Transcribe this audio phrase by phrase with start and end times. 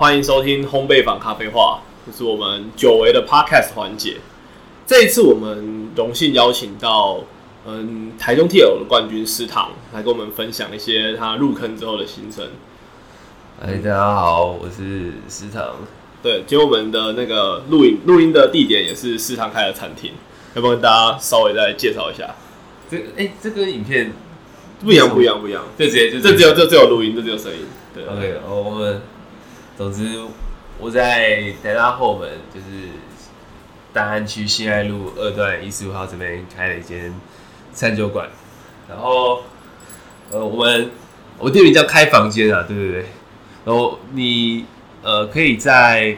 [0.00, 4.16] 欢迎收听烘焙坊咖啡话，这是我们久违的 podcast 环节。
[4.86, 7.20] 这一次我们荣幸邀请到
[7.66, 12.46] 嗯台中 TL 的冠军师堂来跟我们分享一些他入坑之后的心声。
[13.60, 15.74] 哎，大家好，我是师堂。
[16.22, 20.12] 对，今天我们的那个录影录音的地点也是师堂开的餐厅，
[20.54, 22.34] 要不要跟大家稍微再介绍一下？
[22.90, 24.14] 这哎，这跟影片
[24.82, 25.62] 不一样，不一样，不一样。
[25.76, 27.58] 这直接就这只有这只有录音，这只有声音。
[27.92, 29.02] 对，OK，哦，我们
[29.80, 30.20] 总之
[30.78, 32.90] 我在台大后门，就是
[33.94, 37.14] 大安区新爱路二段一十五号这边开了一间
[37.72, 38.28] 餐酒馆，
[38.90, 39.42] 然后
[40.30, 40.90] 呃，我们
[41.38, 43.04] 我店名叫开房间啊，对对对，
[43.64, 44.66] 然后你
[45.02, 46.14] 呃可以在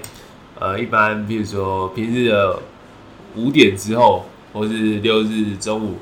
[0.58, 2.58] 呃一般比如说平日的
[3.36, 5.98] 五点之后，或是六日中午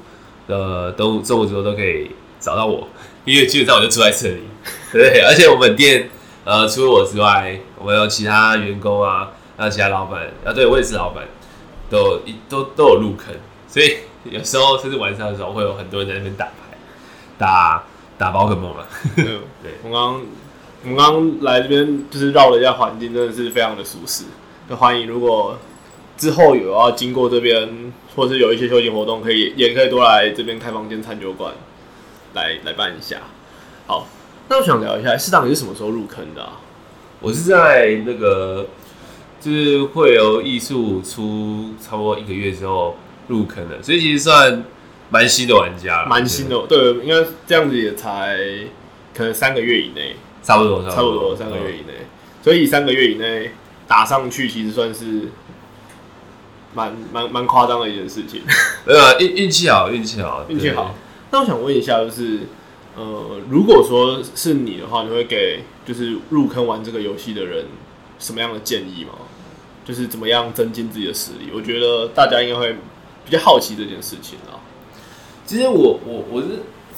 [0.48, 2.88] 的都中午之后都可以找到我，
[3.26, 4.44] 因为基本上我就住在这里。
[4.90, 6.08] 对，而且我们店
[6.50, 11.22] 呃，除了我之外，我们有其他员工啊，还有其他老板啊，对我也是老板，
[11.88, 13.32] 都一都都有入坑，
[13.68, 16.76] 所以有时候甚至晚上的时候，会有很多人在那边打牌，
[17.38, 17.84] 打
[18.18, 18.84] 打宝可梦了。
[19.14, 20.20] 对，我刚
[20.82, 24.24] 我们刚刚来这边就是绕了一下环境，真的是非常的舒适。
[24.68, 25.56] 就欢迎如果
[26.16, 31.52] 之后有要经过这边，或是有一些休闲活动，可以也可以多来这边开房间餐酒馆
[32.34, 33.18] 来来办一下。
[33.86, 34.04] 好。
[34.50, 36.44] 那我想聊一下，师长你是什么时候入坑的？
[37.20, 38.66] 我是在那个
[39.40, 42.96] 就是会有艺术出差不多一个月之后
[43.28, 44.64] 入坑的，所以其实算
[45.08, 46.66] 蛮新的玩家，蛮新的。
[46.66, 48.36] 对，应该这样子也才
[49.14, 52.06] 可能三个月以内，差不多，差不多三个月以内。
[52.42, 53.52] 所以三个月以内
[53.86, 55.28] 打上去，其实算是
[56.74, 58.42] 蛮蛮蛮夸张的一件事情。
[58.84, 60.92] 对啊，运运气好，运气好，运气好。
[61.30, 62.40] 那我想问一下，就是。
[62.96, 67.64] 呃，如果说是你的话，你会给就是入坑玩这个游戏的人
[68.18, 69.12] 什么样的建议吗？
[69.84, 71.50] 就是怎么样增进自己的实力？
[71.54, 72.72] 我觉得大家应该会
[73.24, 74.58] 比较好奇这件事情啊。
[75.46, 76.48] 其实我我我是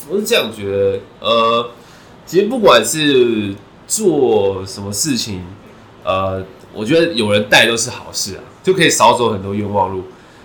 [0.09, 1.71] 我是这样觉得，呃，
[2.27, 3.55] 其实不管是
[3.87, 5.45] 做什么事情，
[6.03, 6.43] 呃，
[6.73, 10.05] 我觉得有人带都是好事啊，就可以少走很多冤枉路。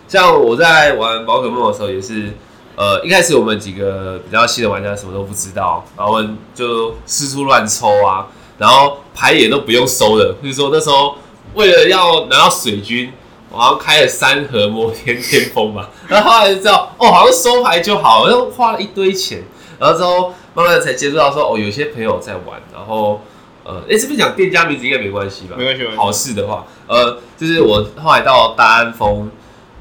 [0.09, 2.34] 像我在玩宝可梦的时候也是。
[2.78, 8.28] 呃，一开始我们几个比较新的玩家什么都不知道，然后我们就四处乱抽啊，
[8.60, 11.16] 然后牌也都不用收的，就是说那时候
[11.56, 13.12] 为了要拿到水军，
[13.50, 19.44] 我好像开了三盒摩天天风吧，然后后来就知道哦，好像收牌就好，然后花了一堆钱，
[19.80, 23.22] 然后之后慢慢才接触到说哦，有些朋友在玩，然后
[23.64, 25.56] 呃，哎，这边讲店家名字应该没关系吧？
[25.58, 29.32] 没关系，好事的话，呃，就是我后来到大安峰，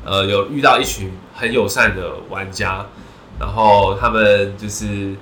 [0.06, 1.12] 呃，有遇到一群。
[1.38, 2.86] 很友善的玩家，
[3.38, 5.14] 然后他们就是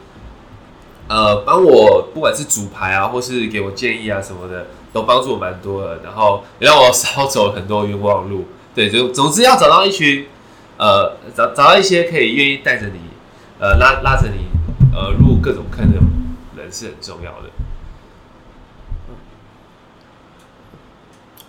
[1.09, 5.99] 呃帮我，不管是组牌啊，或是给我建议啊什么的，都帮助我蛮多的。
[6.05, 8.45] 然后也让我少 走很多冤枉路。
[8.77, 10.28] 对，就总之要找到一群
[10.77, 13.01] 呃找找到一些可以愿意带着你
[13.59, 14.47] 呃拉拉着你
[14.95, 15.99] 呃入各种坑的
[16.56, 17.51] 人是很重要的。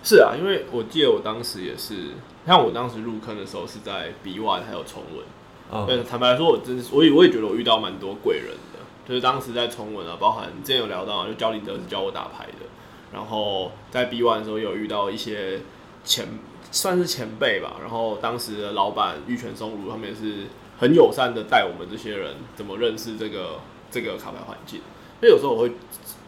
[0.06, 2.12] 是啊，因为我记得我当时也是。
[2.46, 12.66] 像我当时入坑的时候是在 B One 还有崇文，嗯，坦白来说，我真是，我也我也觉得我遇到蛮多贵人的，就是当时在崇文啊，包含之前有聊到，就教林德是教我打牌的，
[13.12, 15.62] 然后在 B One 的时候有遇到一些
[16.04, 16.38] 前
[16.70, 20.44] 算是前辈吧，然后当时的老板玉泉松如他们也是
[20.78, 23.58] 很友善的带我们这些人怎么认识这个
[23.90, 24.80] 这个卡牌环境，
[25.18, 25.72] 所以有时候我会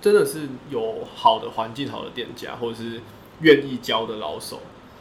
[0.03, 3.01] 真的是有好的环境、好的店家，或者是
[3.41, 4.61] 愿意教的老手。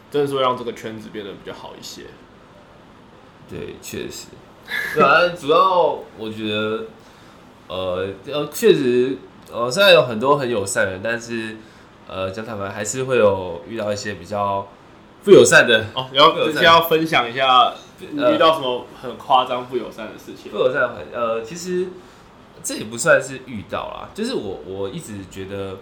[0.09, 2.03] 真的是会让这个圈子变得比较好一些。
[3.50, 4.28] 对，确实。
[4.96, 6.86] 对啊，主要我觉得，
[7.68, 9.18] 呃呃，确实，
[9.52, 11.58] 呃，虽然有很多很友善的人，但是，
[12.08, 14.66] 呃，讲坦白，还是会有遇到一些比较
[15.25, 15.88] 不友善的。
[15.94, 20.54] 哦，然后直接要分享一下，遇到什么很夸张不友善的事情？
[20.54, 21.88] 不友善很，呃，其实
[22.63, 25.75] 这也不算是遇到啦，就是我我一直觉得。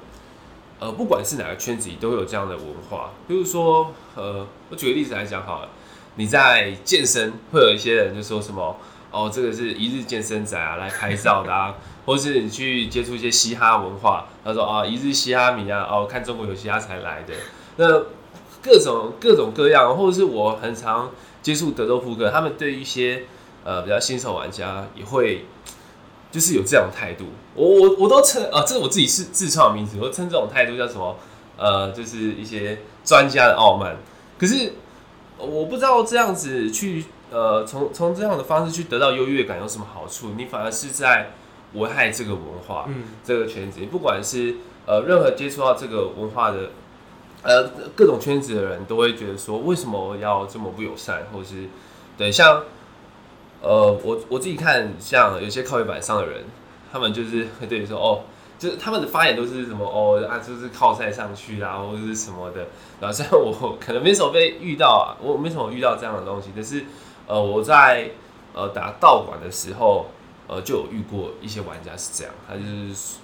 [0.86, 3.10] 呃，不管是哪个圈子里，都有这样的文化。
[3.28, 5.70] 比如说，呃，我举个例子来讲好了，
[6.14, 8.78] 你在健身，会有一些人就说什么，
[9.10, 11.74] 哦，这个是一日健身仔啊，来拍照的啊，
[12.06, 17.34] 或是你去接触一些嘻哈文化，他说啊，一日嘻哈迷啊，哦，看中国有嘻哈才来的。
[17.78, 17.88] 那
[18.62, 21.10] 各种各种各样，或者是我很常
[21.42, 23.24] 接触德州扑克，他们对一些
[23.64, 25.46] 呃比较新手玩家也会。
[26.36, 27.24] 就是有这样的态度，
[27.54, 31.16] 我我我都称啊，这是我自己是自创名字，我称这种态度叫什么？
[31.56, 33.96] 呃，就是一些专家的傲慢。
[34.38, 34.74] 可是
[35.38, 40.32] 我不知道这样子去呃，从从这样的方式去得到优越感有什么好处？
[40.36, 41.32] 你反而是在
[41.76, 44.56] 危害这个文化，嗯，这个圈子，不管是
[44.86, 46.72] 呃任何接触到这个文化的，
[47.44, 51.70] 呃各种圈子的人都会觉得说，为什么要这么不友善，或者是
[52.18, 52.64] 对像
[53.68, 56.44] 呃我我自己看，像有些靠背板上的人，
[56.92, 58.22] 他们就是会对你说哦。
[58.58, 62.66] 就是他们的发言都是什么哦啊，就是靠赛上去啦，或者是什么的。
[63.02, 66.86] 然后虽然我可能没什么被遇到啊，我没什么遇到这样的东西，但是
[67.28, 68.10] 呃，我在
[68.54, 70.06] 呃打道馆的时候，
[70.48, 73.18] 呃，就有遇过一些玩家是这样，他就是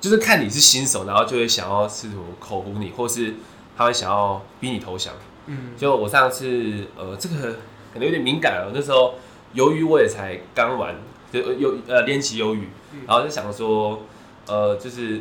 [0.00, 3.34] 就是看你是新手，然后就会想要试图口胡你，或是
[3.76, 5.12] 他会想要逼你投降。
[5.44, 7.52] 嗯，就我上次呃，这个
[7.92, 9.16] 可能有点敏感了，那时候
[9.54, 10.94] 鱿鱼我也才刚玩，
[11.32, 12.68] 就有呃练习鱿鱼，
[13.06, 14.02] 然后就想说。
[14.50, 15.20] 呃，就是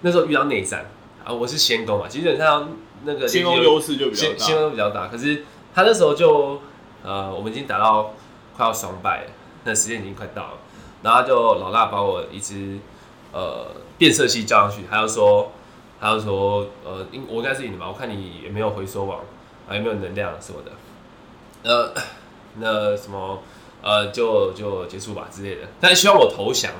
[0.00, 0.86] 那时候遇到内战
[1.24, 2.68] 啊，我是先攻嘛，基本上
[3.04, 5.06] 那个先攻优势就比较大，先攻比较大。
[5.06, 6.60] 可是他那时候就
[7.04, 8.12] 呃，我们已经打到
[8.56, 9.30] 快要双败了，
[9.62, 10.58] 那时间已经快到了，
[11.04, 12.80] 然后就老大把我一只
[13.30, 15.52] 呃变色器叫上去，他就说，
[16.00, 17.86] 他就说呃，应我应该是赢的吧？
[17.86, 19.20] 我看你也没有回收网
[19.68, 20.72] 啊，也没有能量什么的，
[21.62, 21.94] 呃，
[22.58, 23.40] 那什么
[23.84, 25.68] 呃，就就结束吧之类的。
[25.80, 26.72] 但是希望我投降，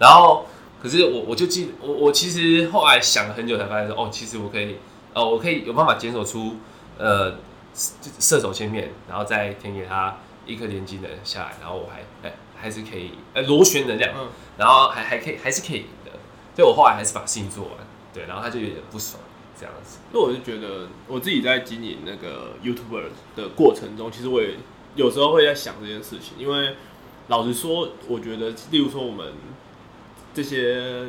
[0.00, 0.46] 然后。
[0.78, 4.76] 可是我我就记我我其实后来想了很久才发现说哦其实我可以
[5.14, 6.56] 呃我可以有办法检索出
[6.98, 7.34] 呃
[7.74, 14.14] 射手切面然后再填给他一颗连击能下来然后我还哎还是可以呃螺旋能量
[14.58, 16.12] 然后还还可以还是可以赢的
[16.54, 17.72] 所以我后来还是把事情做完
[18.12, 19.20] 对然后他就有点不爽
[19.58, 19.98] 这样子。
[20.12, 23.04] 那我就觉得我自己在经营那个 YouTuber
[23.34, 24.50] 的过程中，其实我也
[24.96, 26.74] 有时候会在想这件事情，因为
[27.28, 29.32] 老实说，我觉得例如说我们。
[30.34, 31.06] 这些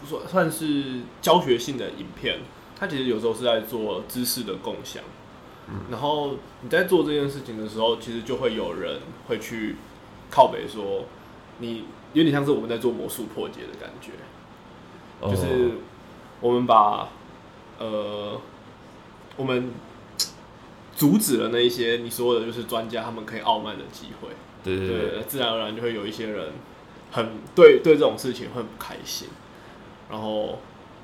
[0.00, 2.40] 不算算是教学性的影片，
[2.76, 5.00] 它其实有时候是在做知识的共享。
[5.88, 6.32] 然后
[6.62, 8.98] 你在做这件事情的时候，其实就会有人
[9.28, 9.76] 会去
[10.28, 11.04] 靠北说，
[11.60, 11.84] 你
[12.14, 14.10] 有点像是我们在做魔术破解的感觉，
[15.30, 15.74] 就是
[16.40, 17.10] 我们把
[17.78, 18.40] 呃
[19.36, 19.70] 我们
[20.96, 24.28] 阻止了那一些你说的就是专家他们可以傲慢的机会。
[24.62, 26.52] 对对对，自然而然就会有一些人。
[27.12, 29.28] 很对对这种事情会不开心，
[30.10, 30.58] 然后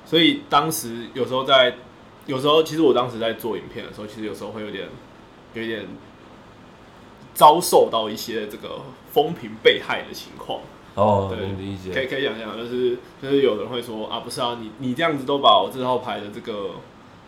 [0.04, 1.76] 所以当时有时候在
[2.26, 4.88] 有时候其实我当时在做影片的时候，其实有时候会有点
[5.54, 5.86] 有点
[7.32, 8.80] 遭受到一些这个
[9.12, 10.58] 风评被害的情况。
[10.96, 11.92] 哦，对，理解。
[11.92, 16.70] 可以可以想象，就是就是有人会说啊，不是啊，你你这样子都把我这套牌的这个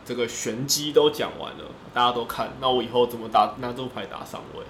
[0.04, 1.64] 这个玄机都讲完了，
[1.94, 4.64] 大家都看，那我以后怎么打拿这副牌打上位？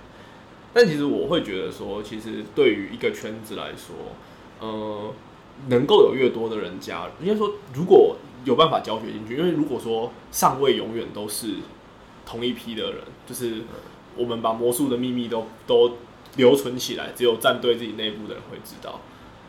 [0.75, 3.95] 但其实我会觉得说，其实对于一个圈子来说，
[4.61, 5.13] 呃，
[5.69, 11.57] 能够有越多的人加，应该说如果有办法教学进去，因为如果说上位永远都是
[12.25, 13.63] 同一批的人，就是
[14.17, 15.97] 我们把魔术的秘密都都
[16.37, 19.01] 留存起来，只有战队自己内部的人会知道，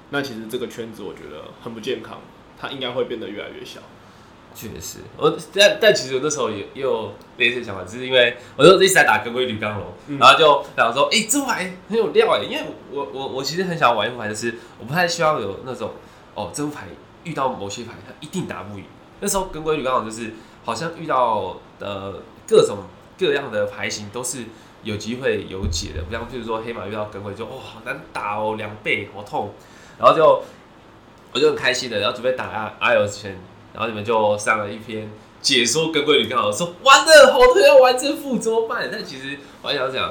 [0.10, 2.20] 那其实这个圈子我觉得很不健康，
[2.60, 3.80] 它应该会变得越来越小。
[4.56, 15.92] 确实，我但但其实我那时候也也有类似想法，只是因为我就一直在打跟规铝钢龙，然后就想说，哎，这牌很有料哎，因为我我我其实很想玩一副牌，就是我不太希望有那种
[16.36, 16.86] 哦，这副牌
[17.24, 18.86] 遇到某些牌它一定打不赢。
[19.20, 20.32] 那时候跟规铝钢龙就是
[20.64, 22.78] 好像遇到的各种
[23.18, 24.44] 各样的牌型都是
[24.84, 29.54] 有机会有解的，不像譬如说黑马遇到跟规就哦好难打哦，两倍好痛，
[29.98, 30.44] 然后就
[31.34, 33.40] 我就很开心的，然后准备打阿阿友之前。
[33.74, 35.12] 然后你们就上了一篇
[35.42, 38.90] 解说，跟桂女刚好说完了，好多要玩这副怎么办？
[38.92, 40.10] 但其实我还想讲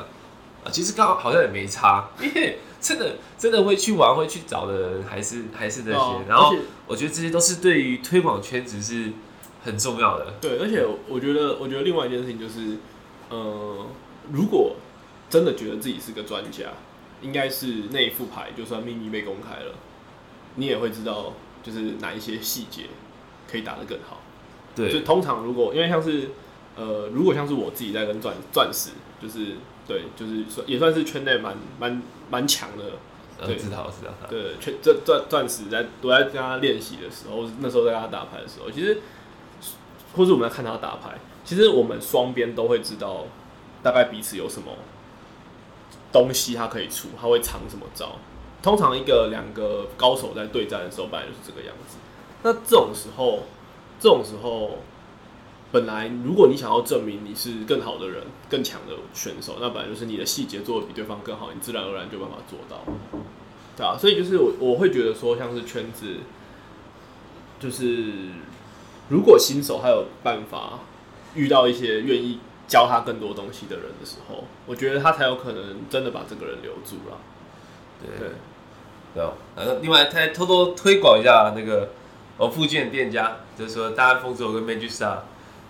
[0.64, 6.24] 啊，其实刚好好像也没差， 因为真的真的会去玩会去找的人还是还是那些。
[6.28, 6.54] 然后
[6.86, 9.12] 我觉得这些都是对于推广圈子是
[9.64, 10.34] 很重要的。
[10.40, 12.78] 对，而且我觉得我觉得另外一件事情就是，
[13.30, 13.86] 呃，
[14.32, 14.74] 如果
[15.30, 16.64] 真的觉得自己是个专家，
[17.22, 19.74] 应该是那一副牌就算秘密被公开了，
[20.56, 22.82] 你也会知道就是哪一些细节。
[23.52, 24.22] 可以打得更好，
[24.74, 26.30] 对，就通常如果因为像是
[26.74, 29.56] 呃，如果像是我自己在跟钻钻石，就是
[29.86, 39.02] 对，就是算也算是圈内蛮蛮蛮强的，对，知道知道，对，圈这钻钻石在我在跟他练习的时候，那时候在跟他打牌的时候，其实
[40.16, 43.26] 或是我们在看他打牌，其实我们双边都会知道
[43.82, 44.72] 大概彼此有什么
[46.10, 48.16] 东西他可以出，他会藏什么招。
[48.62, 51.98] 通常一个两个高手在对战的时候，本来就是这个样子。
[52.42, 53.44] 那这种时候，
[54.00, 54.78] 这种时候，
[55.70, 62.82] 本来如果你想要证明你是更好的人、更强的选手，那本来就是你的细节做的比对方更好，你自然而然就办法做到，
[63.76, 63.96] 对啊。
[63.98, 66.16] 所以就是我我会觉得说，像是圈子，
[67.60, 68.12] 就是
[69.08, 70.80] 如果新手还有办法
[71.34, 77.18] 遇到一些愿意教他更多东西的人的时候，我觉得他才有可能真的把这个人留住了，
[78.00, 78.28] 对。
[79.14, 79.34] 对吧？
[79.54, 81.90] 然后另外再偷偷推广一下那个
[82.38, 85.18] 我附近的店家，就是说大家风之跟 Magic Star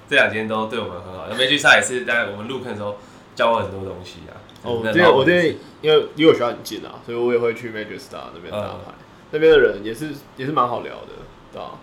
[0.09, 1.29] 这两间都对我们很好。
[1.31, 2.97] Magic Star 也是在我们入坑的时候
[3.35, 4.37] 教我很多东西啊。
[4.63, 8.95] 哦，对我这我这因为离我学校很近啊，所以我也会去 Magic Star 那边打牌。
[9.33, 11.09] 那边的人也是也是蛮好聊的，
[11.53, 11.79] 对吧？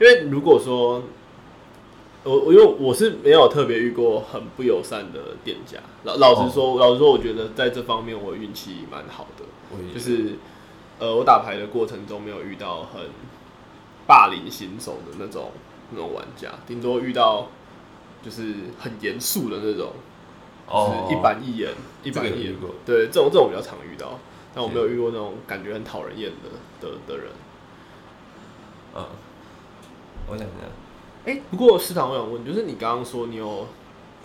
[0.00, 1.02] 因为如果说
[2.24, 5.78] 我我因为我是没有特别遇过很不友善的店家。
[6.04, 9.44] 老老实说，老实说，我觉得在这方面我运气蛮好的，
[9.92, 10.36] 就是
[10.98, 13.02] 呃，我打牌的过程中没有遇到很
[14.06, 15.50] 霸凌新手的那种
[15.90, 17.48] 那种玩家，顶多遇到
[18.22, 19.92] 就是很严肃的那种，
[20.68, 21.70] 就是一板一眼，
[22.02, 22.54] 一板一眼。
[22.84, 24.18] 对，这种这种比较常遇到，
[24.54, 27.26] 但我没有遇过那种感觉很讨人厌的的的人。
[28.94, 29.04] 嗯，
[30.28, 30.56] 我想想。
[31.24, 33.68] 哎，不过市场我想问，就是你刚刚说你有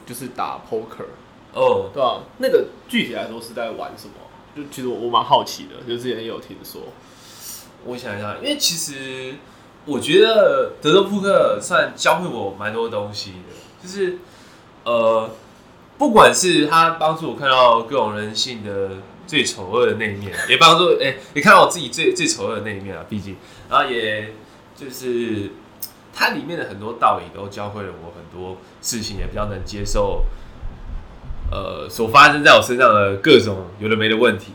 [0.05, 1.05] 就是打 poker
[1.53, 2.23] 哦，对吧？
[2.39, 4.13] 那个具体来说是在玩什么？
[4.55, 6.81] 就其实我我蛮好奇的，就之前也有听说。
[7.85, 9.35] 我想一下，因为其实
[9.87, 14.19] 我觉得德州扑克算教会我蛮多东西的，就是
[14.83, 15.27] 呃，
[15.97, 23.35] 不管是他帮助我看到各种人性的最丑恶的那一面，也帮助哎，也看到我自己最最丑恶的那一面啊，毕竟，
[23.67, 24.35] 然后也
[24.75, 25.49] 就是。
[26.19, 30.23] 它里面的很多道理都教会了我很多事情，也比较能接受，
[31.51, 34.51] 呃，所发生在我身上的各种有的没的问题。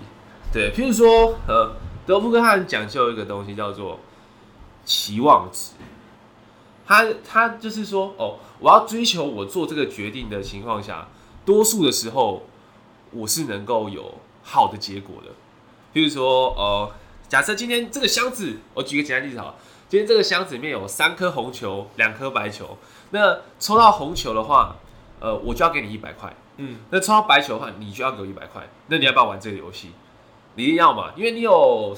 [0.52, 4.00] 对，譬如说，呃，德福哥他很讲究一个东西叫做
[4.84, 5.72] 期望值。
[6.86, 11.08] 他他就是说，哦，我要追求我做这个决定的情况下，
[11.44, 12.44] 多数的时候
[13.12, 15.30] 我是能够有好的结果的。
[15.94, 16.90] 譬如说，呃，
[17.28, 19.56] 假设今天这个箱子，我举个简单例子好。
[19.88, 22.78] 今天这个箱子里面有三颗红球，两颗白球。
[23.10, 24.76] 那抽到红球的话，
[25.20, 26.34] 呃，我就要给你一百块。
[26.56, 28.66] 嗯，那抽到白球的话，你就要给我一百块。
[28.86, 29.92] 那你要不要玩这个游戏？
[30.54, 31.94] 你一定要嘛，因为你有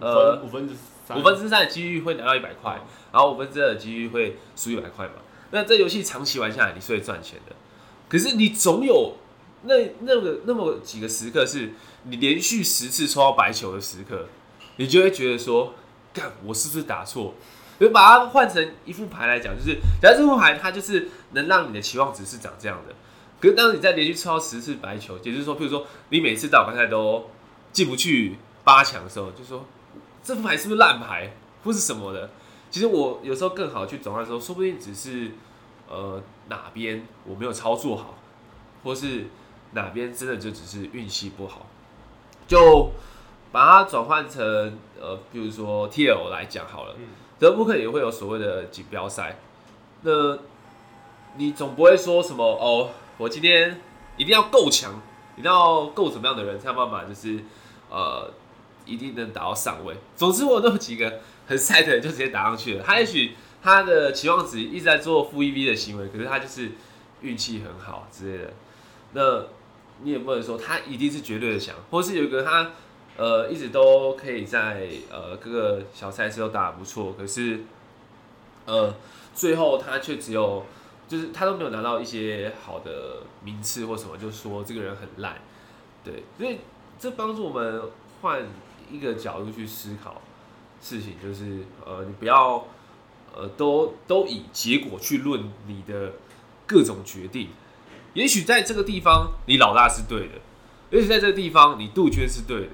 [0.00, 0.74] 呃五分之
[1.14, 2.80] 五分之三的几率会拿到一百块，
[3.12, 5.14] 然后五分之二的几率会输一百块嘛。
[5.50, 7.54] 那这游戏长期玩下来，你是会赚钱的。
[8.08, 9.16] 可是你总有
[9.62, 11.72] 那那个那么几个时刻，是
[12.04, 14.26] 你连续十次抽到白球的时刻，
[14.76, 15.74] 你就会觉得说。
[16.16, 17.34] 干我是不是打错？
[17.78, 22.94] 就把它换成一副牌来讲，就是假如这副牌它就是能让你的期望值是长这样的。
[23.38, 27.28] 可是当你在连续抽到十次白球，也就是说，譬如说你每次到刚才都
[27.70, 29.66] 进不去八强的时候，就说
[30.26, 32.28] 这副牌是不是烂牌，或是什么的？
[32.70, 35.30] 其实我有时候更好去转换的时候，说不定只是
[35.88, 38.14] 呃哪边我没有操作好，
[38.82, 39.26] 或是
[39.72, 41.66] 哪边真的就只是运气不好，
[42.48, 42.90] 就。
[43.52, 44.42] 把它转换成
[45.00, 46.94] 呃，比如说 T L 来讲好了，
[47.38, 49.38] 德布克也会有所谓的锦标赛。
[50.02, 50.36] 那
[51.36, 53.80] 你总不会说什么哦，我今天
[54.18, 55.00] 一定要够强，
[55.38, 57.44] 一定要够怎么样的人才有办法，就是
[57.88, 58.30] 呃，
[58.86, 59.94] 一定能打到上位。
[60.16, 62.82] 总之，我有几个很赛的人就直接打上去了。
[62.82, 66.70] 他也许他的期望值一直在做负 EV 的行为，可是他就是
[67.20, 68.52] 运气很好之类的。
[69.12, 69.46] 那
[70.02, 72.70] 你也不能说他一定是绝对的强，或是有一个他。
[73.18, 77.60] 呃，一直都可以在呃各个小赛事都打得不错，可是，
[78.66, 78.94] 呃，
[79.34, 80.66] 最后他却只有，
[81.08, 85.40] 就是他都没有拿到一些好的名次或什么，就说这个人很烂，
[86.04, 86.58] 对，所以
[86.98, 87.84] 这帮助我们
[88.20, 88.42] 换
[88.90, 90.20] 一个角度去思考
[90.80, 92.66] 事情，就是呃，你不要
[93.34, 96.12] 呃都都以结果去论你的
[96.66, 97.48] 各种决定，
[98.14, 100.34] 也许在这个地方你老大是对的，
[100.90, 102.72] 也许在这个地方你杜鹃是对的。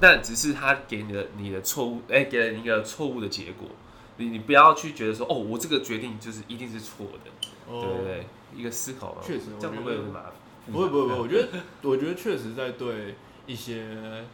[0.00, 3.68] 但只是他给你的你的错误，哎，给了你一个错误的结果。
[4.16, 7.30] 你你不要去觉得说，哦，我这个决定就是一定是错的，
[7.68, 8.26] 对不对？
[8.54, 10.32] 一个思考嘛，确实，这样会不会麻烦？
[10.70, 11.48] 不会不会不会，我觉得
[11.82, 13.14] 我觉得确实在对
[13.46, 14.24] 一些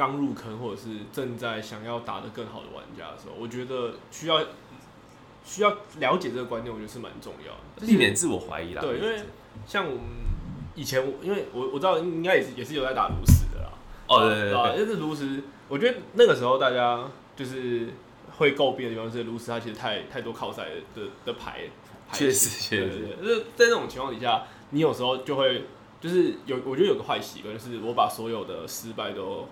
[0.00, 4.40] 刚入坑或者是正在想要打得更好的玩家的时候，我觉得需要
[5.44, 8.80] 需要了解这个观念，我觉得是蛮重要的，避免自我怀疑啦。
[8.80, 9.20] 对，因为
[9.66, 9.98] 像我
[10.74, 13.70] 以前，因为我我知道应该也是也是有在打炉石的啦。
[14.08, 15.42] 哦，对对对，就是炉石。
[15.68, 17.90] 我觉得那个时候大家就是
[18.38, 20.64] 会诟病的地方是炉石，它其实太太多靠赛
[20.94, 21.68] 的的牌。
[22.12, 25.66] 确实，确实，就是在那种情况底下，你有时候就会
[26.00, 29.46] 就是有，我觉得有个坏习惯，就是我把所有的失败都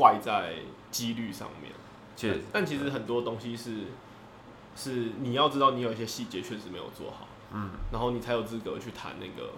[0.00, 0.54] 怪在
[0.90, 1.70] 几率上面。
[2.16, 3.72] 确实，但其实很多东西是
[4.74, 9.50] 是你要知道，你有一些细节确实没有做好，嗯，然后你才有资格去谈那个。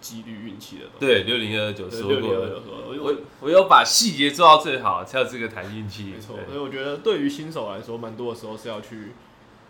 [0.00, 6.04] 几率运气的东西对，六零二九说过，我我我有把细节做到最好，才有资格谈运气。
[6.04, 9.12] 没错，所以我觉得对于新手来说，蛮多的时候是要去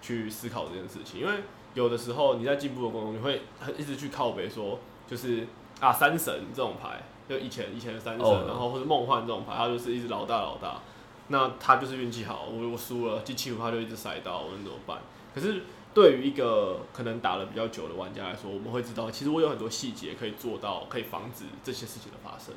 [0.01, 1.33] 去思考这件事情，因为
[1.75, 3.43] 有的时候你在进步的过程中，你会
[3.77, 5.49] 一直去靠北说，就是
[5.81, 10.81] 啊三神这种牌，就以前以前的三圣，然后或者梦幻这种牌，他就是一直老大老大。
[11.29, 14.99] 那他就是运气好，我我输了，第七五他就一直塞到，我能怎么办？
[15.33, 15.63] 可是
[15.95, 22.53] 对于一个可能打了比较久的玩家来说，我们会知道，其实我有很多细节可以做到，可以防止这些事情的发生。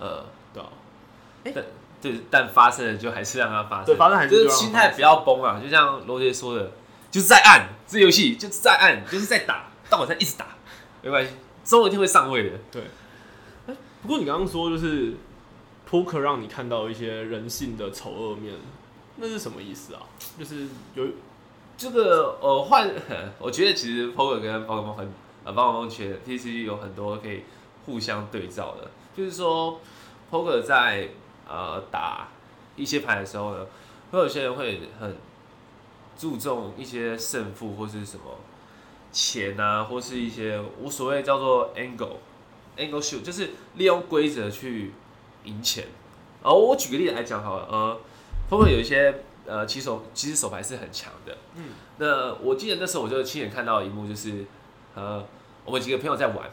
[0.00, 0.68] 呃，对啊。
[1.44, 1.64] 但
[2.02, 3.86] 对，但发生了就还是让它发生。
[3.86, 5.60] 对，发生还是就是心态不要崩啊！
[5.62, 6.72] 就像罗杰说的，
[7.12, 10.46] 就是在按这游戏，就是在按，就是在打，到晚上一直打，
[11.00, 12.58] 没关系，总有一天会上位的。
[12.72, 12.82] 对。
[14.06, 15.14] 不过你刚刚说就是。
[15.88, 18.52] poker 让你看到一些人性的丑恶面，
[19.18, 20.02] 那是什么意思啊？
[20.36, 21.06] 就是有
[21.76, 22.90] 这个呃换，
[23.38, 25.08] 我觉得其实 poker 跟宝可梦很
[25.44, 27.44] 呃宝可梦圈其实有很多可以
[27.84, 28.90] 互相对照的。
[29.16, 29.80] 就是说
[30.28, 31.08] poker 在
[31.48, 32.26] 呃打
[32.74, 33.64] 一些牌的时候呢，
[34.10, 35.16] 会有些人会很
[36.18, 38.24] 注重一些胜负或是什么
[39.12, 42.16] 钱啊，或是一些无所谓叫做 angle
[42.76, 44.92] angle shoot，就是利用规则去。
[45.46, 45.84] 赢钱，
[46.42, 48.00] 然后我举个例子来讲好了，呃，
[48.50, 51.66] 包括有一些呃棋手其实手牌是很强的，嗯，
[51.98, 54.44] 那我记得那时候我就亲眼看到一幕，就是
[54.96, 55.24] 呃
[55.64, 56.50] 我们几个朋友在玩，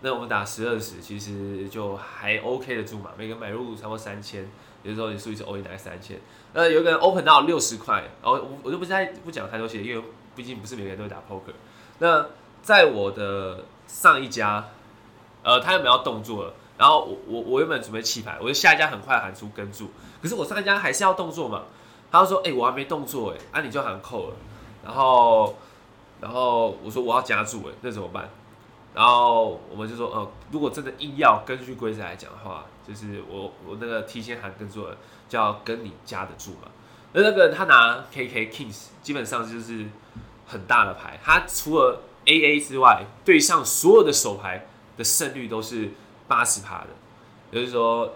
[0.00, 4.48] 那我们打十二十，其实就还 OK 的注嘛，每个买入差不多三千，
[4.82, 6.18] 有的时候你输一次 in 大概三千，
[6.54, 10.02] 那有个人 open 到六十块，然后我我就不再不讲太多些，因为
[10.34, 11.52] 毕竟不是每个人都会打 poker，
[11.98, 12.28] 那
[12.62, 14.70] 在我的上一家，
[15.42, 16.54] 呃他有没有动作了？
[16.78, 21.62] 然后我我我原本准备弃牌，我就下一家很快喊出跟住，可是我上一家还是要动作嘛。
[22.10, 24.34] 他就说：“哎，我还没动作哎，啊你就喊扣了。”
[24.84, 25.56] 然后
[26.20, 28.28] 然后我说：“我要加注哎，那怎么办？”
[28.94, 34.94] 然后我们就说：“呃，如果真的硬要根据规则来讲的话，就是我我那个提前喊跟住了，
[35.28, 36.68] 就要跟你加的注嘛。
[37.14, 39.86] 那那个他拿 K K Kings，基本上就是
[40.46, 44.66] 很大的牌，他除了 A A 之外，对上所有的手牌
[45.02, 45.90] 胜率都是。”
[46.28, 46.86] 八十趴的，
[47.50, 48.10] 也就是说，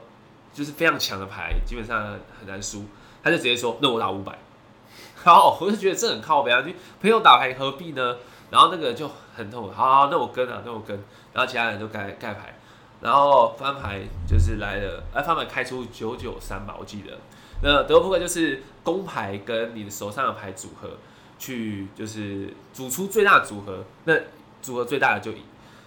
[0.50, 2.02] 就是非常强的牌，基本上
[2.38, 2.86] 很难输。
[3.22, 4.38] 他就直接说：“那我打五百。”
[5.22, 6.62] 好，我就觉得这很靠边啊！
[6.62, 8.16] 就朋友打牌何必呢？
[8.48, 9.70] 然后那个就很痛。
[9.70, 10.96] 好，好那我跟啊，那我跟。
[11.34, 12.54] 然后其他人都盖盖牌，
[13.02, 17.18] 然后翻牌就是来了，哎，翻牌开出九九三吧，我记得。
[17.62, 20.88] 那德扑克就是公牌跟你的手上的牌组合，
[21.38, 24.14] 去就是组出最大组合，那
[24.62, 25.42] 组合最大的就赢。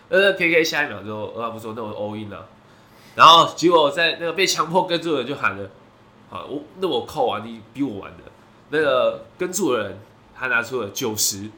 [0.09, 2.47] 呃，K K 下一秒就二话不说，那我 all in 了。
[3.15, 5.69] 然后结果在那个被强迫跟住的人就喊了，
[6.31, 8.23] 啊，我那我扣啊，你比我玩的。
[8.69, 9.99] 那个跟住的人
[10.35, 11.49] 他拿出了九十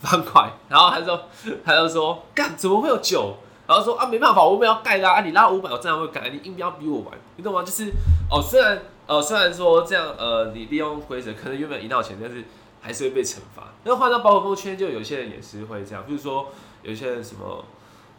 [0.00, 1.28] 方块，然后他说
[1.64, 3.36] 他就说干怎么会有九？
[3.66, 7.62] 然后说啊没办法，我们要盖的啊，你拉五百我这样会盖，你硬要比我玩，你懂吗？
[7.62, 7.90] 就是
[8.30, 12.44] 哦，虽然呃虽然说这样呃你利用规则可能原本赢到钱，但是
[12.80, 13.72] 还是会被惩罚。
[13.84, 16.48] 那换到宝可梦圈，就有些人也是会这样，比如说。
[16.84, 17.64] 有些人什么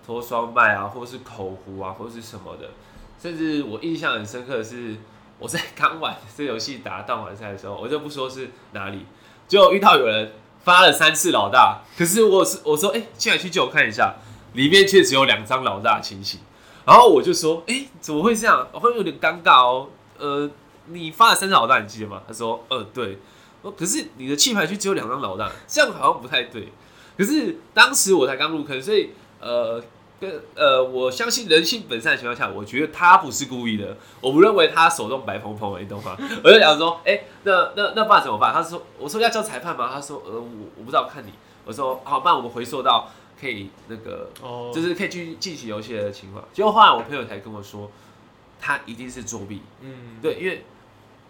[0.05, 2.69] 脱双麦啊，或者是口胡啊，或者是什么的，
[3.21, 4.97] 甚至我印象很深刻的是，
[5.39, 9.05] 我在刚玩这游戏打当晚赛的时候，我就不说是哪里，
[9.47, 14.15] 就遇到有人发了三次老大，可是我是我说，哎，进来去借我看一下，
[14.53, 16.39] 里面却只有两张老大情形，
[16.85, 18.67] 然后我就说，哎，怎么会这样？
[18.71, 19.87] 我会有点尴尬哦。
[20.17, 20.49] 呃，
[20.87, 22.21] 你发了三次老大，你记得吗？
[22.27, 23.19] 他说，呃，对。
[23.75, 26.71] 可是你的弃牌区只有两张老大，这样好像不太对。
[27.17, 29.81] 可是当时我才刚入坑，所以呃，
[30.19, 36.17] 跟呃，我相信人性本善的情况下，我觉得他不是故意的，我不认为他手动白蓬蓬，你懂吗？
[36.43, 38.53] 我就想说，哎，那那那办怎么办？
[38.53, 39.89] 他说，我说要叫裁判吗？
[39.93, 40.47] 他说，呃，我
[40.77, 41.31] 我不知道，看你。
[41.65, 43.09] 我说，好，那，我们回溯到
[43.41, 46.43] 可以那个，哦，就是可以去进行游戏的情况。
[46.53, 47.89] 结果后来我朋友才跟我说，
[48.59, 49.61] 他一定是作弊。
[49.81, 50.63] 嗯，对，因为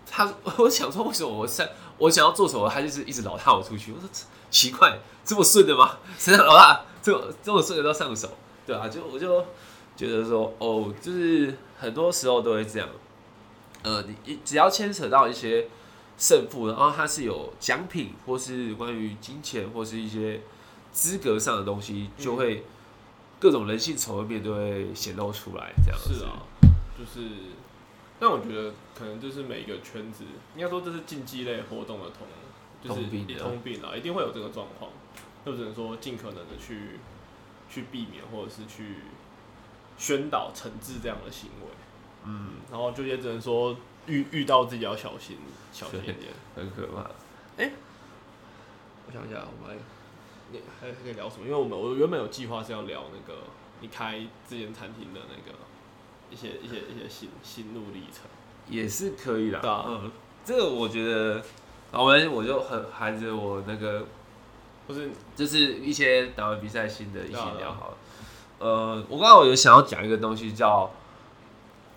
[0.09, 3.91] 他， 我想说，为什么我上我想要做什么，他就是一直老踏我出去。
[3.91, 4.09] 我说。
[4.51, 5.97] 奇怪，这么顺的吗？
[6.17, 8.29] 谁让老大这么这么顺的都上手？
[8.65, 9.43] 对啊，就我就
[9.97, 12.87] 觉得说，哦，就是很多时候都会这样。
[13.83, 15.67] 呃，你只要牵扯到一些
[16.17, 20.39] 胜负，然后它是有奖品，或是关于金钱，或是一些
[20.93, 22.63] 资格上的东西，就会
[23.39, 25.73] 各种人性丑恶面都会显露出来。
[25.83, 26.47] 这样是啊，
[26.97, 27.27] 就是，
[28.25, 30.23] 但我觉得可能就是每一个圈子，
[30.55, 32.25] 应该说这是竞技类活动的通。
[32.83, 34.91] 就是一通病啦，一定会有这个状况，
[35.43, 36.99] 就只能说尽可能的去
[37.67, 38.97] 去避免，或者是去
[39.97, 41.67] 宣导惩治这样的行为。
[42.25, 45.37] 嗯，然后就也只能说遇遇到自己要小心，
[45.71, 47.09] 小心一点，很可怕。
[47.57, 47.71] 哎，
[49.07, 49.79] 我想一下，我们
[50.51, 51.45] 你还可以聊什么？
[51.45, 53.41] 因为我们我原本有计划是要聊那个
[53.81, 55.57] 你开这间餐厅的那个
[56.29, 58.23] 一些一些一些心心路历程，
[58.69, 59.59] 也是可以的。
[59.63, 60.11] 嗯，
[60.43, 61.41] 这个我觉得。
[61.91, 64.05] 我们我就很含着我那个，
[64.85, 67.97] 不是，就是一些打完比赛新的一些聊好了。
[68.59, 70.91] 呃，我刚刚有想要讲一个东西，叫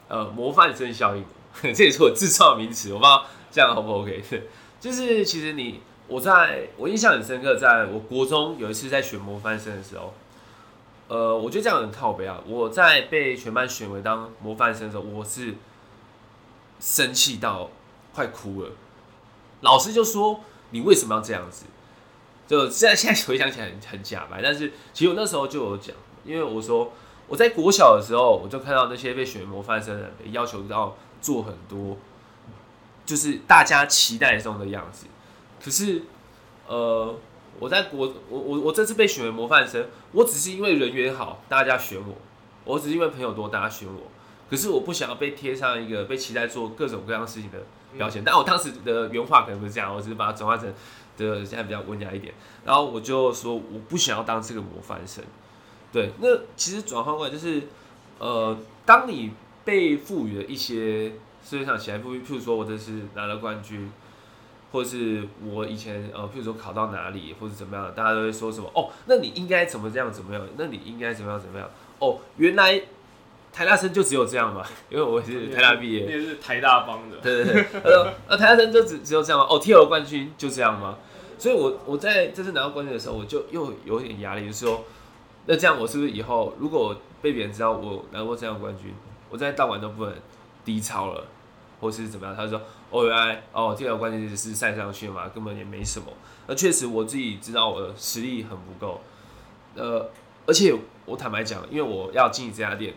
[0.06, 1.24] 呃模范生效应，
[1.74, 4.22] 这也是我自创名词，我不知道这样 O 不 OK？
[4.78, 10.14] 就是其实你我在我印象很深刻，在我国中有一次在选模范生的时候，
[11.08, 12.40] 呃，我觉得这样很靠背啊。
[12.46, 15.54] 我在被全班选为当模范生的时候，我是
[16.78, 17.70] 生气到
[18.14, 18.70] 快哭了。
[19.62, 20.40] 老师就说
[20.70, 21.64] ：“你为什么要这样子？”
[22.46, 25.94] 就现在现在回想起来很很假白，但是其实我那时候就有讲，
[26.24, 26.92] 因为我说
[27.26, 31.96] 我在国小的时候，我就看到那些被选为模范生的人被要求到做很多，
[33.04, 35.06] 就是大家期待中的样子。
[35.62, 36.02] 可是，
[36.66, 37.14] 呃，
[37.58, 42.14] 我在国我我我这次被选为模范生，我只是因为人缘好，大家选我；
[42.64, 44.02] 我只是因为朋友多，大家选我。
[44.50, 47.58] 可是我不想要被贴上一个被期待做各种各样事情的
[47.96, 48.22] 标签。
[48.24, 50.72] 但我当时的原话可能不是这样，我只是把它转化成。
[51.18, 52.32] 的现在比较温雅一点，
[52.64, 55.24] 然后我就说我不想要当这个模范生，
[55.90, 57.60] 对，那其实转换过来就是，
[58.20, 59.32] 呃，当你
[59.64, 61.10] 被赋予了一些
[61.44, 63.90] 世界上起来譬如说我这次拿了冠军，
[64.72, 70.42] 或者是我以前呃，譬如说考到哪里或者怎么样，大家都会说什么哦，那你应该怎么这样怎么样？
[70.56, 71.68] 那你应该怎么样怎么样？
[71.98, 72.82] 哦，原来。
[73.50, 74.62] 台大生就只有这样嘛？
[74.90, 77.16] 因为我是台大毕业，你也是台大帮的。
[77.16, 79.46] 对对对，他说：“呃，台大生就只只有这样吗？
[79.48, 80.98] 哦，T L 冠军就这样吗？”
[81.38, 84.84] 所以，我我在这次拿到冠军的时候，我就又有点压力，就是说，
[85.46, 88.94] 那这样我是不是以后如果被别人知道我拿过这样冠军，
[89.30, 90.14] 我在当晚都不能
[90.64, 91.24] 低超了，
[91.80, 92.36] 或是怎么样？
[92.36, 96.06] 他就说：“哦，原来哦，T L 冠军是赛上去嘛，根本也没什么。”
[96.48, 99.00] 那确实我自己知道我的实力很不够。
[99.74, 100.10] 呃，
[100.46, 100.74] 而且
[101.04, 102.94] 我坦白讲，因为我要进这家店。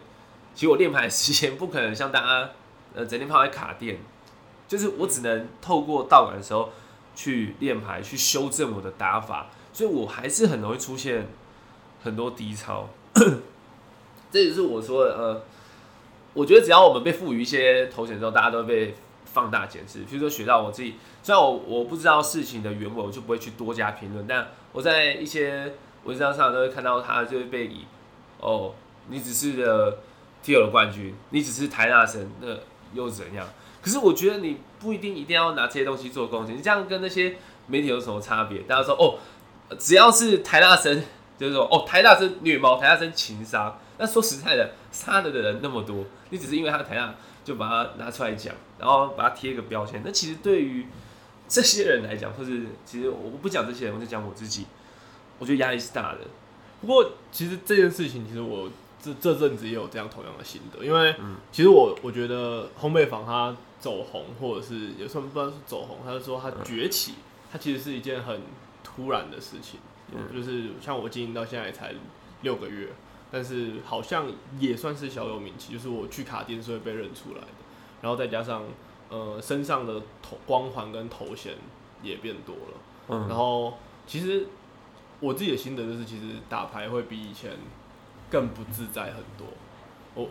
[0.54, 2.50] 其实我练牌的时间不可能像大家，
[2.94, 4.00] 呃，整天泡在卡店，
[4.68, 6.70] 就是我只能透过道馆的时候
[7.16, 11.28] 去练牌，去修正我的打法，所以我还是很容易出现
[12.04, 12.90] 很多低超。
[14.32, 15.42] 这也是我说的，呃，
[16.34, 18.96] 我觉得只要我们被赋予一些头衔之后，大家都会被
[19.34, 20.00] 放大检视。
[20.04, 27.86] 比如说学到我自己，虽然我我不知道事情的原委，我就不会去多加评论，但我在一些文章上都会看到他就会被以
[28.40, 28.74] 哦，
[29.08, 29.98] 你只是的。
[30.44, 32.48] T 二的冠军，你只是台大生，那
[32.96, 33.48] 又怎样？
[33.80, 37.36] 可是我觉得你不一定一定要拿这些东西做贡献，你这样跟那些
[37.68, 38.64] 媒体有什么差别？
[38.64, 39.20] 大家说哦，
[39.78, 41.04] 只要是台大生，
[41.38, 43.78] 就是说哦，台大生虐猫，台大生情杀。
[44.00, 47.14] 那说实在的，杀了的人那么多，你只是因为他台大
[47.44, 50.02] 就把它拿出来讲，然后把它贴一个标签。
[50.06, 50.88] 那其实对于
[51.48, 54.66] 这些人来讲，或是其实我不讲这些人，我就讲我自己，
[55.40, 56.20] 我觉得压力是大的。
[56.82, 58.70] 不过其实这件事情，其实我。
[59.04, 61.16] 这这阵子也有这样同样的心得，因为
[61.52, 67.16] 其实我我觉得烘焙坊它走红，或者是有时候不知道是走红，他是说它崛起，
[67.52, 68.42] 它其实是一件很
[68.84, 69.80] 突然的事情，
[70.32, 71.96] 就是像我经营到现在才
[72.44, 72.90] 六个月，
[73.32, 74.28] 但是好像
[74.60, 77.48] 也算是小有名气，就是我去卡丁是会被认出来的，
[78.02, 78.64] 然后再加上
[79.10, 81.54] 呃身上的头光环跟头衔
[82.04, 84.48] 也变多了，然后其实
[85.20, 87.52] 我自己的心得就是，其实打牌会比以前。
[88.32, 89.46] 更不自在很多，
[90.16, 90.26] 我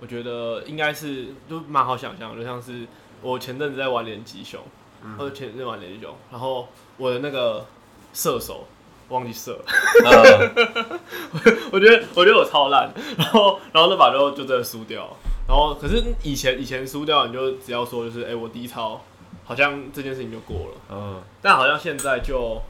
[0.00, 2.86] 我觉得应该是就蛮好想象，就像是
[3.20, 4.62] 我前阵子在玩连击熊，
[5.18, 7.66] 或者前阵玩连击熊，然后我的那个
[8.14, 8.64] 射手
[9.08, 9.58] 忘记射，
[11.70, 15.08] 我觉得我觉得我超烂，然后然后那把就就真的输掉，
[15.48, 19.00] 然后可是以前以前输掉你就只要说就是哎我低超，
[19.44, 22.60] 好像这件事情就过了，嗯，但好像现在就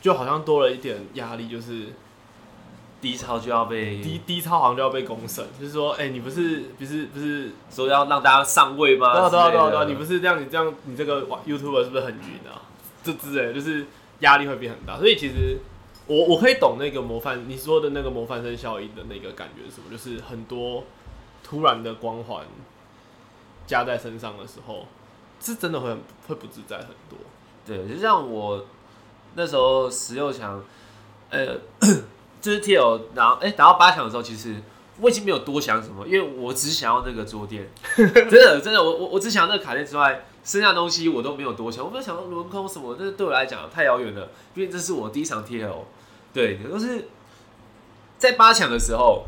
[0.00, 1.92] 就好像多了一点压力，就是。
[3.00, 9.12] 低超就要被低低超好像就要被公审，就是说，哎，你不是不是不是说要让大家上位吗？
[9.12, 12.64] 对啊对啊对啊对啊，你不是这样，你这样你这个 YouTube 是不是很晕啊？
[13.02, 13.84] 这之类，就是
[14.20, 14.98] 压力会变很大。
[14.98, 15.58] 所以其实
[16.06, 19.90] 我我可以懂那个模范你说的那个模范生效应的那个感觉是什么？
[19.90, 20.84] 就是很多
[21.42, 22.44] 突然的光环
[23.66, 24.86] 加在身上的时候，
[25.40, 25.98] 是真的会很
[26.28, 27.18] 会不自在很多。
[27.66, 28.64] 对，就像我
[29.34, 30.62] 那时候十六强，
[31.30, 31.58] 呃。
[32.44, 34.54] 就是 T L，然后哎打到八强的时候，其实
[35.00, 45.86] 我已经没有多想什么，因为我只想要那个桌垫，真的真的，我我我只想要那个卡垫之外，剩下东西我都没有多想，我没有想到轮空什么，这对我来讲太遥远了，因为这是我第一场 T L，
[46.34, 47.08] 对，都是
[48.18, 49.24] 在八强的时候，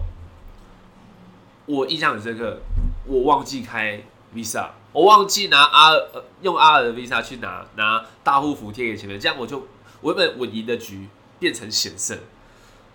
[1.65, 2.59] 我印象很深刻，
[3.07, 4.03] 我忘记开
[4.35, 9.67] Visa，我忘记拿阿呃用阿尔的 Visa 去拿拿大护符贴给前面，这样我就
[10.03, 12.19] 我原本稳赢的局变成险胜。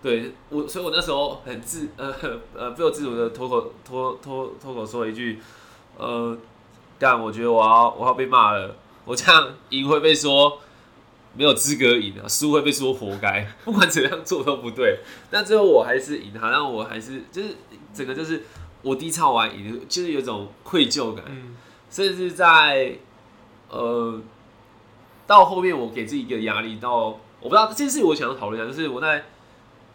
[0.03, 2.13] 对我，所以我那时候很自呃
[2.55, 5.39] 呃不由自主的脱口脱脱脱口说了一句，
[5.97, 6.35] 呃，
[7.01, 10.59] 但我觉得我要我要被骂了，我这样赢会被说
[11.33, 14.99] 没有资格赢啊，输会被说活该， 不管怎样做都不对。
[15.31, 17.55] 但最后我还是赢他，然后我还是就是
[17.91, 18.43] 整个就是
[18.83, 21.25] 我第一场玩赢，就是有一种愧疚感，
[21.89, 22.95] 甚至在
[23.69, 24.21] 呃
[25.25, 27.07] 到后面我给自己一个压力，到
[27.39, 29.23] 我不知道这件事情我想要讨论一下，就是我在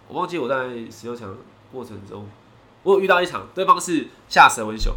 [0.09, 1.33] 我忘记我在十六强
[1.71, 2.27] 过程中，
[2.83, 4.93] 我有遇到一场对方是下蛇文雄，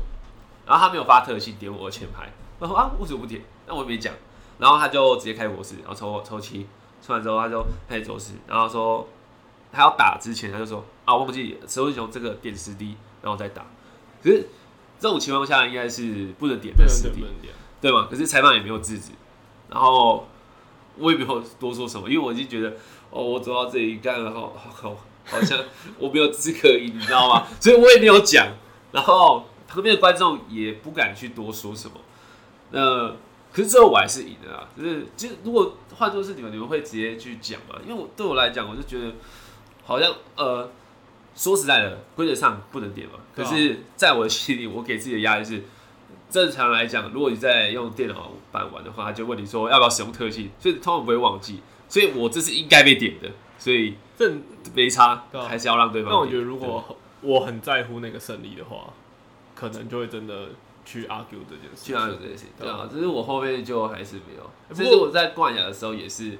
[0.69, 3.41] 然后他没有发特性点我的前排，我说啊为什么不点？
[3.65, 4.13] 那我也没讲，
[4.60, 6.67] 然后他就直接开模式，然后抽抽七，
[7.01, 9.08] 抽完之后他就开始走势，然后说
[9.71, 13.65] 他要打之前他就说啊忘记蛇文雄这个点十滴，然后再打。
[14.23, 14.47] 可是
[14.99, 17.25] 这种情况下应该是不能点的十滴，
[17.82, 18.08] 对吗？
[18.08, 19.13] 可是裁判也没有制止，
[19.69, 20.27] 然后
[20.97, 22.69] 我也没有多说什么，因为我已经觉得
[23.10, 25.58] 哦，我走到这里干了，好好好像
[25.97, 27.47] 我没有资格赢，你知道吗？
[27.60, 28.45] 所以我也没有讲，
[28.91, 31.93] 然后旁边的观众也不敢去多说什么。
[32.71, 33.10] 那
[33.53, 34.69] 可是最后我还是赢了啊！
[34.77, 37.79] 就是其实如果换作是你们，你们会直接去讲吗？
[37.88, 39.13] 因为我对我来讲，我就觉得
[39.86, 40.69] 好像呃。
[41.36, 43.13] 说实在的，规则上不能点嘛。
[43.34, 45.63] 可是，在我的心里，我给自己的压力是：
[46.29, 51.62] 正常来讲，如果你在用电脑版玩的话，他就问你说要不要使用特性，所以通常不会忘记。
[51.88, 54.29] 所以我这是应该被点的，所以这
[54.73, 56.12] 没差，还是要让对方。
[56.12, 58.91] 但我觉得，如果我很在乎那个胜利的话，
[59.59, 60.49] 可能就会真的
[60.85, 62.45] 去 argue 这件事，去 argue 这件事。
[62.57, 64.49] 对啊，只是我后面就还是没有。
[64.73, 66.37] 其实我在冠亚的时候也是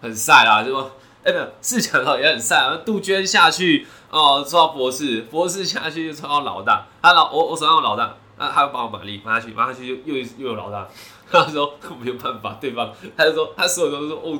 [0.00, 0.90] 很晒啦，就说。
[1.24, 2.76] 哎，没有，四强的也很晒啊。
[2.84, 6.84] 杜鹃下去哦，抽到博士，博士下去就抽到老大。
[7.00, 10.88] 他老我我手上有老大，那他帮我马力，马下去，马下去又又又有老大。
[11.30, 14.36] 他说没有办法，对方他就说他所有都说哦，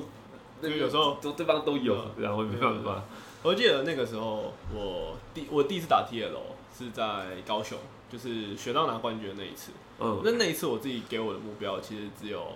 [0.61, 3.01] 那个有时候都对方都有，然后没办法。
[3.45, 6.31] 我记得那个时候我第我第一次打 T L
[6.77, 7.05] 是在
[7.47, 7.79] 高雄，
[8.13, 9.73] 就是学到拿冠军的那一次。
[9.99, 12.47] 嗯，那那一次我自己给我的目标其实只有。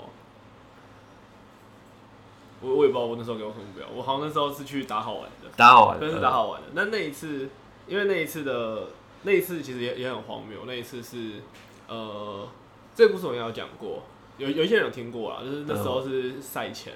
[2.62, 6.68] 我我也不知道我那时候给我什么目标，我好像那时候是去打好玩的，打好玩，真是打好玩的。
[6.72, 7.50] 那那一次，
[7.86, 8.88] 因为那一次的
[9.24, 10.60] 那一次其实也也很荒谬。
[10.66, 11.42] 那一次是
[11.86, 12.48] 呃，
[12.94, 14.02] 这个故事我应该有讲过，
[14.38, 16.94] 有有一些人有听过啊，就是那时候是赛前，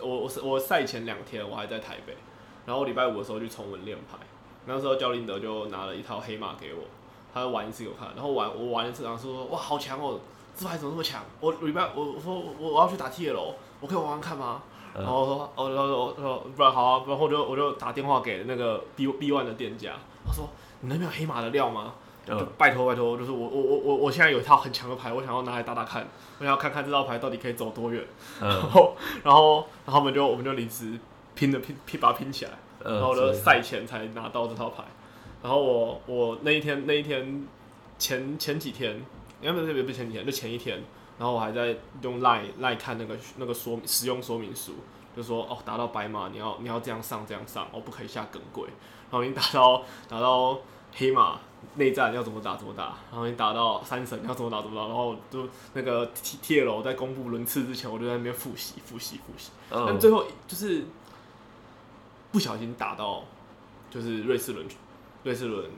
[0.00, 2.16] 我我我赛前两天我还在台北，
[2.64, 4.16] 然后礼拜五的时候去重文练牌，
[4.66, 6.84] 那时候焦林德就拿了一套黑马给我，
[7.32, 10.18] 他玩一次给我看，然后玩我玩一次，然后说哇好强哦，
[10.56, 11.22] 这牌怎么那么强？
[11.40, 13.54] 我礼拜我我说我我要去打 T L。
[13.80, 14.60] 我可以玩玩看吗？
[14.92, 19.92] 然后说，哦，然后说，不然好啊，然后我就我就打电话给那个 B B One 的店家，
[20.26, 20.48] 他说，
[20.80, 21.92] 你那边有黑马的料吗？
[22.26, 26.08] 就拜托拜托，就是我我我我我现在有一套很强的牌，我想要拿来打打看，
[26.40, 28.04] 我想要看看这套牌到底可以走多远。
[28.40, 30.98] 然后然后然后我们就我们就临时
[31.36, 32.50] 拼的拼拼把它拼起来，
[32.84, 34.82] 然后就赛前才拿到这套牌。
[35.42, 37.46] 然后我我那一天那一天
[37.98, 38.96] 前前几天，
[39.40, 40.82] 应该不是不是前几天，就前一天。
[41.18, 44.74] 然后我还在用赖赖看那个那个说使用说明书，
[45.16, 48.68] 就说哦，打到白马你要你要这样上这样上，哦不可以下耿鬼。
[49.10, 50.56] 然后你打到 打到
[50.94, 51.40] 黑马
[51.74, 59.50] 内战要怎么打怎么打，然后你打到三神要怎么打怎么打，然后就那个 T T L 在公布轮次之前，我就在那边复习复习复习。
[59.70, 60.84] 但最后就是
[62.30, 63.24] 不小心打到
[63.90, 64.68] 就是瑞士轮
[65.28, 65.70] 瑞士轮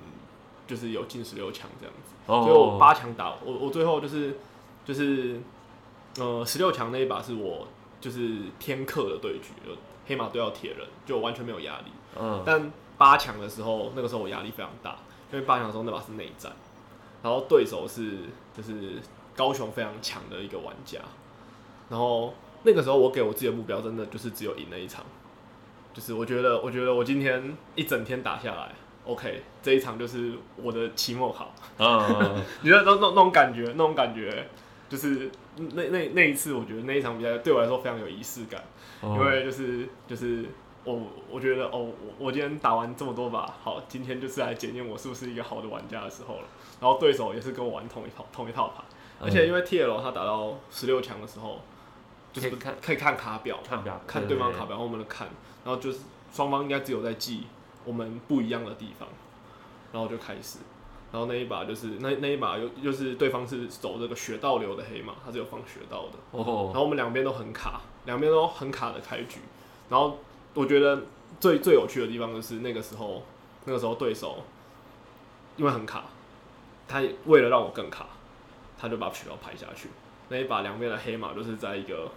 [0.67, 4.37] 就是有进十六强这样子，所以我八强打我我最后就是。
[4.83, 5.39] 就是，
[6.19, 7.69] 呃，十六强那一把是我
[8.01, 9.53] 就是天克的对局，
[10.07, 11.93] 黑马对到铁人，就完全没有压力。
[12.19, 12.43] 嗯。
[12.45, 14.97] 但八强的时候，那个时候我压力非常大，
[15.31, 16.51] 因为八强的时候那把是内战，
[17.23, 18.21] 然后对手是
[18.57, 18.95] 就是
[19.37, 20.99] 高雄非常强的一个玩家，
[21.91, 25.05] 然后那个时候我给我自己的目标真的就是只有赢那一场，
[25.93, 28.73] 就是我觉得我觉得我今天一整天打下来。
[29.11, 31.53] OK，这一场就是我的期末考。
[31.79, 34.47] 嗯， 你知道那那那种感觉，那种感觉，
[34.89, 38.63] 就是那那那一次，我觉得那一场比赛对我来说非常有仪式感，
[39.03, 40.45] 因为就是就是
[40.85, 46.45] 我我觉得哦，我我今天打完这么多把，好，今天就是来检验我是不是一个好的玩家的时候了。
[46.81, 48.85] 然后对手也是跟我玩同一套同一套牌，
[49.21, 51.61] 而且因为 TL 他打到十六强的时候，
[52.33, 55.27] 就是看可以看卡表，看表看对方卡表，我们的看，
[55.65, 55.99] 然后就是
[56.33, 57.49] 双方应该只有在记。
[57.85, 59.09] 我们不一样的地方，
[59.93, 60.59] 然后就开始，
[61.11, 69.41] 然后那一把就是那那一把又又是对方是走这个雪道流的黑马，他是有放雪道的，然后我们两边都很卡，两边都很卡的开局，
[69.89, 70.19] 然后
[70.55, 71.03] 我觉得
[71.41, 73.23] 最最有趣的地方就是那个时候，
[73.65, 74.45] 那个时候对手
[75.57, 76.05] 因为很卡，
[76.87, 78.07] 他为了让我更卡，
[78.79, 79.89] 他就把雪道排下去，
[80.29, 82.11] 那一把两边的黑马就是在一个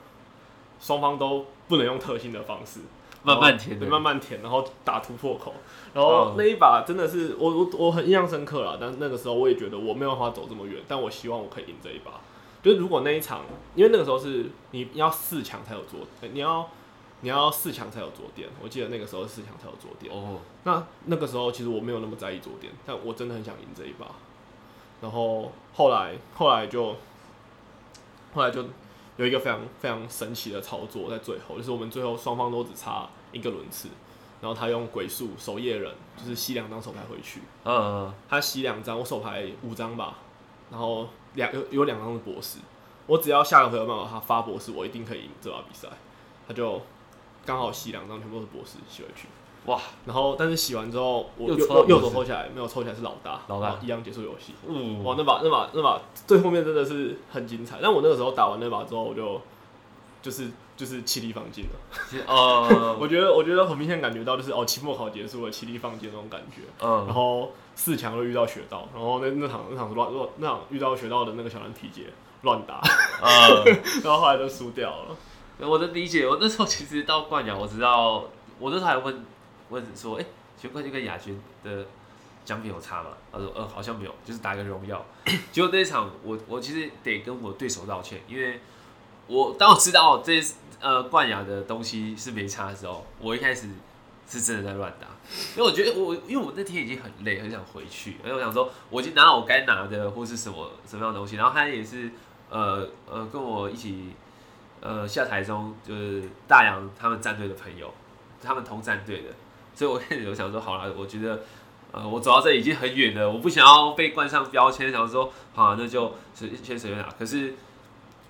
[0.79, 2.81] 双方都不能用特性的方式。
[3.23, 5.53] 慢慢填，对，慢慢填，然后打突破口，
[5.93, 8.77] 然后那一把真的是我我我很印象深刻了。
[8.79, 12.11] 但那个时候我也觉得我没有办法走这么远，但我希望我可以赢这一把。
[12.61, 13.41] 就是如果那一场，
[13.75, 15.99] 因为那个时候是你要四强才有做，
[16.31, 16.69] 你要
[17.21, 18.49] 你要四强才有桌垫。
[18.61, 20.13] 我记得那个时候四强才有桌垫。
[20.13, 24.07] 哦，那那个时候其实我没有那么在意桌垫，但我真的很想赢这一把。
[25.01, 26.95] 然后后来后来就
[28.33, 28.63] 后来就
[29.17, 33.89] 有一个非常非常神奇的操作在最后，就是我们最后双方都只差一个轮次，
[34.41, 37.41] 然后他用鬼术守夜人，就是吸两张手牌回去。
[37.63, 40.17] 嗯，他吸两张，我手牌五张吧，
[40.71, 42.57] 然后两有有两张是博士。
[43.05, 45.87] 我只要下个回合办法他发博士，我一定可以赢这把比赛。
[46.47, 46.81] 他就
[47.45, 49.27] 刚好洗两张，全部都是博士洗回去。
[49.65, 49.79] 哇！
[50.05, 54.53] 然后但是洗完之后，我右右手抽起来没有抽起来是老大，老大一样结束游戏。
[54.67, 55.15] 嗯，哇！
[55.17, 57.79] 那把那把那把最后面真的是很精彩。
[57.81, 59.41] 但我那个时候打完那把之后，我就
[60.21, 62.25] 就是就是气力放尽了。
[62.27, 66.61] 哦，我觉得我觉得很明显感觉到就是哦，期末考结束了，气力放尽那种感觉。
[66.81, 72.03] 嗯，然后四强又遇到雪道，然后那那场那场乱乱那场遇到雪道的那个小蓝体节。
[72.43, 72.73] 乱打，
[73.21, 73.47] 啊，
[74.03, 75.15] 然后后来就输掉了。
[75.65, 78.25] 我的理解，我那时候其实到冠亚，我知道，
[78.59, 79.25] 我那时候还问
[79.73, 80.25] 问说，哎，
[80.57, 81.85] 全冠军跟亚军的
[82.45, 83.09] 奖品有差吗？
[83.31, 85.05] 他说，呃，好像没有，就是打个荣耀。
[85.51, 88.61] 结果那一场，我我其实得跟我对手道歉，因为
[89.27, 90.41] 我当我知道这
[90.79, 93.67] 呃冠亚的东西是没差的时候，我一开始
[94.29, 95.07] 是真的在乱打，
[95.57, 102.09] 因为我觉得我因为我那天已经很累，很想回去，而且我想说我已经拿到我该拿的或是什么什么样的东西，然后他也是。
[102.49, 104.11] 呃呃，跟我一起
[104.79, 107.91] 呃下台中就是大洋他们战队的朋友，
[108.43, 109.29] 他们同战队的，
[109.75, 111.41] 所以我开始有想说，好了，我觉得
[111.91, 117.09] 呃我走到这已经很远了，我不想要被冠上标签，想说好，那就随先随便打。
[117.11, 117.55] 可是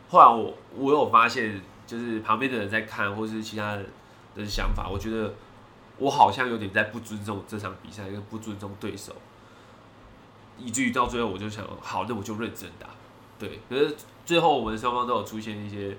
[0.09, 3.77] 后来我我有发现，就是旁边的人在看，或是其他
[4.35, 5.33] 的想法，我觉得
[5.97, 9.13] 我好像有点在不尊重这场比赛，跟不尊重对手，
[10.57, 12.87] 以至于到最后我就想，好，那我就认真打。
[13.39, 15.97] 对，可是最后我们双方都有出现一些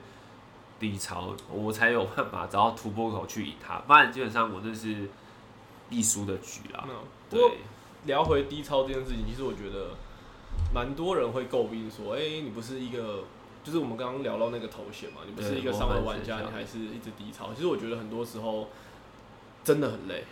[0.79, 5.09] 低潮，我才有办法找到突破口去赢他，不然基本上我那是
[5.89, 6.87] 必输的局啦。
[7.31, 7.41] 对，
[8.05, 9.91] 聊回低超这件事情，其实我觉得
[10.73, 13.25] 蛮多人会诟病说，哎，你不是一个，
[13.63, 17.53] 就是我们刚刚聊到那个头衔嘛，你不是一个上位玩家，你还是一直低超。
[17.55, 18.69] 其实我觉得很多时候
[19.63, 20.25] 真的很累，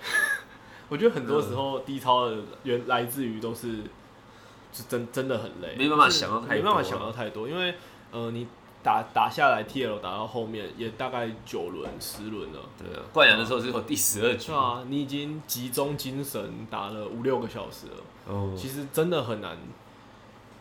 [0.89, 3.79] 我觉得很多时候低超的原来自于都是。
[4.75, 7.75] 是真真的很累，没办法想到太没办法想到太多，因为
[8.11, 8.49] 呃，你
[8.83, 19.57] 打打下来 T L 打到后面也大概九轮十轮了，对啊，冠亚的时候是有第十二局，是啊，你已经集中精神打了五六个小时了，哦，其实真的很难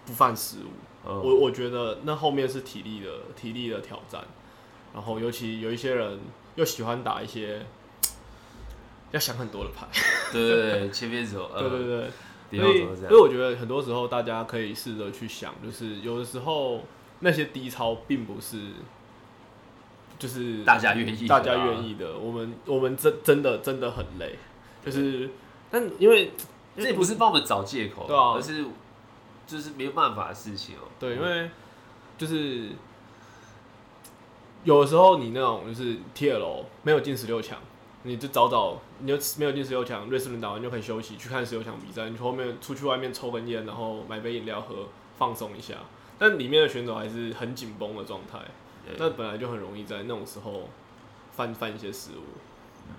[0.05, 4.23] 不犯失误，我我觉得那后面是体力的体力的挑战，
[4.93, 6.19] 然后尤其有一些人
[6.55, 7.65] 又喜欢打一些
[9.11, 9.87] 要想很多的牌，
[10.31, 12.09] 对对对，切片手，对对 对。
[12.51, 16.83] 所以，所以我觉得很多时候大家可以试着去想，就是有的时候
[17.21, 18.59] 那些低超并不是，
[20.19, 22.17] 就是大家愿意，大家愿意的。
[22.17, 24.37] 我们我们真真的真的很累，
[24.85, 25.29] 就是，
[25.71, 26.33] 但因为
[26.77, 28.65] 这不是帮我们找借口，对啊，而是
[29.47, 30.87] 就是没有办法的事情哦。
[30.99, 31.49] 对，因为
[32.17, 32.69] 就是
[34.63, 37.57] 有的时候你那种就是 T L 没有进十六强。
[38.03, 42.09] 你就早早，你就没有进十六强，瑞士轮打完就可以休息，去看十六强比赛。
[42.09, 44.87] 你后面出去外面抽根烟，然后买杯饮料喝，
[45.19, 45.75] 放松一下。
[46.21, 48.37] 但里面的选手还是很紧绷的状态，
[48.99, 50.69] 那本来就很容易在那种时候
[51.31, 52.21] 犯犯一些失误，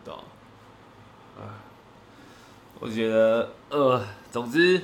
[0.05, 1.63] 对啊，
[2.81, 4.77] 我觉得，呃，总之，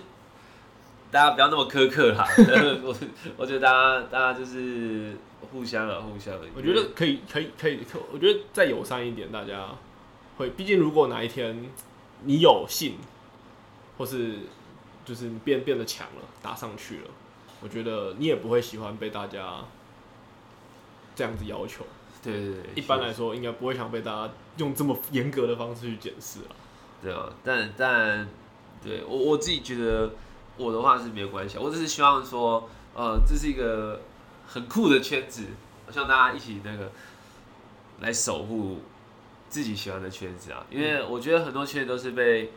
[1.10, 2.24] 大家不要那么苛刻啦。
[2.84, 2.96] 我
[3.38, 5.16] 我觉得大家大家就是
[5.50, 6.38] 互相啊，互相。
[6.54, 7.80] 我觉得可以可以可以，
[8.12, 9.68] 我觉得再友善一点，大家。
[10.36, 11.68] 会，毕竟如果哪一天
[12.22, 12.98] 你有幸，
[13.96, 14.36] 或是
[15.04, 17.10] 就是变变得强了，打上去了，
[17.60, 19.64] 我觉得你也不会喜欢被大家
[21.14, 21.84] 这样子要求。
[22.22, 26.52] 对对对，一般来说应该不会想被大家用这么严格的方式去检视啊。
[27.02, 28.28] 对啊，但但
[28.82, 30.10] 对我我自己觉得
[30.56, 34.00] 我的话是没有关系，我只是希望说，呃，这是一个
[34.46, 35.44] 很酷的圈子，
[35.86, 36.90] 我希望大家一起那个
[38.00, 38.78] 来守护。
[39.50, 42.52] 自己喜欢的圈子啊，因为我觉得很多圈子都是被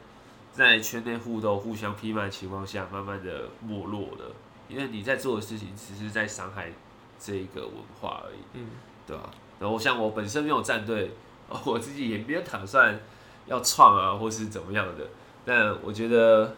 [0.52, 4.26] 在圈内互动、互相批判的情况下，慢慢的没落的。
[4.72, 6.72] 因为你在做的事情，只是在伤害
[7.20, 8.68] 这一个文化而已，嗯，
[9.06, 9.30] 对吧？
[9.60, 11.12] 然后像我本身没有战队，
[11.66, 13.00] 我自己也没有打算
[13.46, 15.08] 要创啊，或是怎么样的。
[15.46, 16.56] 但我觉得，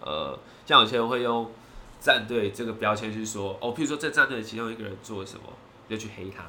[0.00, 1.50] 呃，像有些人会用
[2.00, 5.42] 战队这个标签去说，哦，譬如说这战队其中一个人做了什么，
[5.88, 6.44] 就去黑他。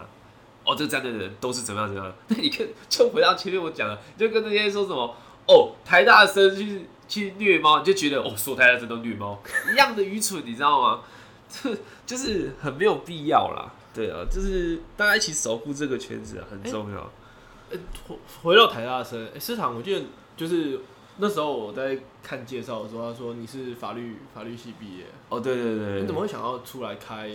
[0.63, 2.15] 哦，这个战队的人都是怎么样怎么样？
[2.27, 5.15] 那 你看，就回到前面我讲了，就跟那些说什么
[5.47, 9.37] 哦，台大生去去虐猫，你就觉得哦，说台大生都虐猫
[9.73, 11.01] 一样的愚蠢，你知道吗？
[11.49, 13.69] 这 就是很没有必要啦。
[13.93, 17.11] 对啊，就是大家一起守护这个圈子啊很重要。
[18.07, 20.05] 回回到台大生，哎，师长，我记得
[20.37, 20.79] 就是
[21.17, 25.05] 那时候我在看介绍的时候，他说你是法律法律系毕业。
[25.27, 26.01] 哦，对对对。
[26.01, 27.29] 你怎么会想要出来开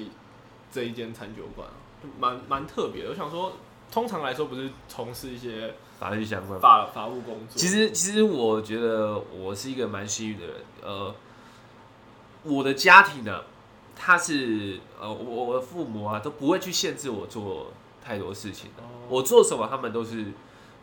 [0.72, 1.68] 这一间餐酒馆？
[2.18, 3.11] 蛮蛮特别的。
[3.11, 3.53] 我想说，
[3.93, 7.57] 通常来说不是从事一些法律相关法法务工作。
[7.57, 10.57] 其实其实我觉得我是一个蛮幸运的人。
[10.82, 11.14] 呃，
[12.42, 13.42] 我的家庭呢，
[13.94, 17.72] 他是呃我我的父母啊都不会去限制我做
[18.05, 18.82] 太多事情的。
[19.09, 20.26] 我做什么他们都是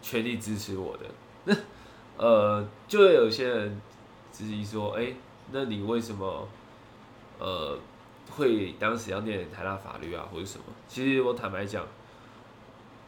[0.01, 1.05] 全力支持我的。
[1.45, 1.55] 那
[2.17, 3.81] 呃，就会有些人
[4.31, 5.13] 质疑说，哎，
[5.51, 6.47] 那你为什么
[7.39, 7.77] 呃？
[8.35, 10.63] 会当时要念台大法律啊，或者什么？
[10.87, 11.85] 其实我坦白讲，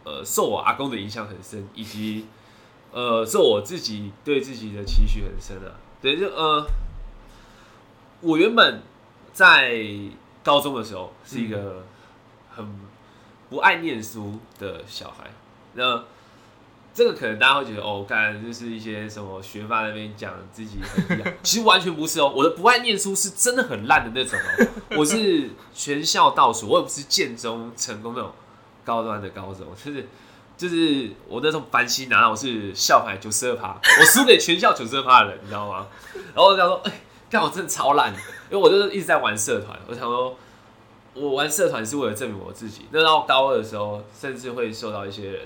[0.06, 2.28] 呃，受我阿公的影响很深，以及
[2.94, 5.76] 呃，受我自己对自己的期许很深啊。
[6.02, 6.66] 对，就呃，
[8.22, 8.82] 我原本
[9.34, 9.76] 在
[10.44, 11.86] 高中的时候是一个
[12.56, 12.66] 很
[13.50, 15.30] 不爱念书的小孩，
[15.74, 16.04] 那。
[16.98, 22.32] 这个可能大家会觉得哦，干就是一些什么学霸那边讲自己很厉害，其实完全不是哦。
[22.34, 24.68] 我的不爱念书是真的很烂的那种哦。
[25.00, 28.32] 我是全校倒数，我也不是建中成功那种
[28.86, 30.08] 高端的高手，就是
[30.56, 35.88] 就是我那种繁星拿到我是校牌九十二趴，我输给全校九十二趴的人，你知道吗？
[36.34, 38.14] 然后我想说，哎，干我真的超烂，
[38.50, 39.78] 因为我就是一直在玩社团。
[39.88, 40.38] 我想说，
[41.14, 42.86] 我玩社团是为了证明我自己。
[42.92, 45.42] 那到高二的时候，甚至会受到一些人。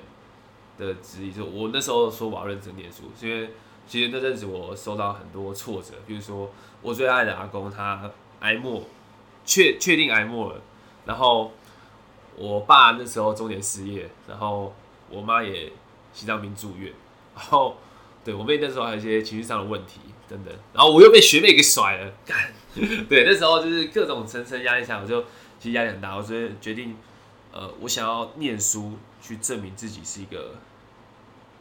[0.77, 3.49] 的质疑，就我那时候说我要认真念书，因为
[3.85, 6.49] 其实那阵子我受到很多挫折，比如说
[6.81, 8.09] 我最爱的阿公他
[8.39, 8.81] 挨末，
[9.43, 10.61] 确确定挨末了，
[11.05, 11.51] 然后
[12.39, 14.73] 我爸那时候中年失业，然后
[15.09, 15.71] 我妈也
[16.13, 16.91] 心脏病住院，
[17.35, 17.77] 然后
[18.23, 22.51] 对我妹那时候还有一些情绪上的问题等等，然后我又被学妹给甩了，干，
[23.07, 25.21] 对，那时候就是各种层层压力下，我就
[25.59, 26.95] 其实压力很大，我所以决定，
[27.51, 30.55] 呃，我想要念书去证明自己是一个。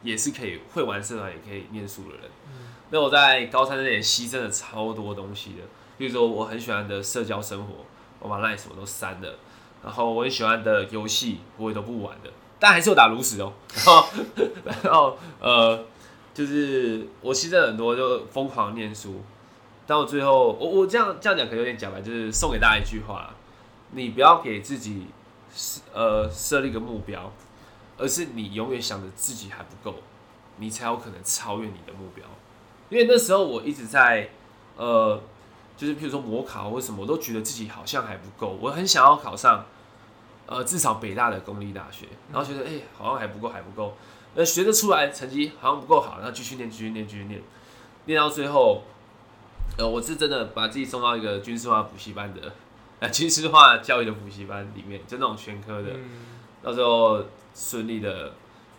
[0.00, 2.30] 也是可以会玩社团，也可以念书的人。
[2.90, 5.64] 那我在高三那年牺牲了超多东西的，
[5.98, 7.84] 比如说我很喜欢的社交生活，
[8.20, 9.34] 我把那什么都删了。
[9.82, 13.52] 然后我很喜欢的游戏，我也都不玩的，但还是有打炉石哦。
[13.74, 14.08] 然后
[14.82, 15.84] 然后呃，
[16.34, 19.22] 就是我牺牲很多，就疯狂念书。
[19.86, 23.34] 但我最后，我我这样这样讲可能有点假白，就是送给大家一句话：
[23.92, 25.06] 你不要给自己
[25.92, 27.32] 呃设立一个目标。
[28.00, 29.96] 而是你永远想着自己还不够，
[30.58, 32.24] 你才有可能超越你的目标。
[32.90, 34.30] 因为那时候我一直在，
[34.76, 35.20] 呃，
[35.78, 38.58] 就是譬如说模考或什么，我都觉得自己好像还不够。
[38.60, 39.64] 我很想要考上，
[40.44, 43.94] 呃，至少北大的公立大学，然后觉得哎，好像还不够，还不够。
[44.34, 47.40] 那学得出来，成绩好像不够好，然后继续念，继续念，继续念，
[48.04, 48.82] 念到最后，
[49.78, 52.52] 呃，我是真的把自己送到一个军事化补习班的，
[53.00, 55.90] 呃，军事化教育的补习班里面，就那种全科的，
[56.62, 57.24] 到时候。
[57.54, 58.32] 顺利的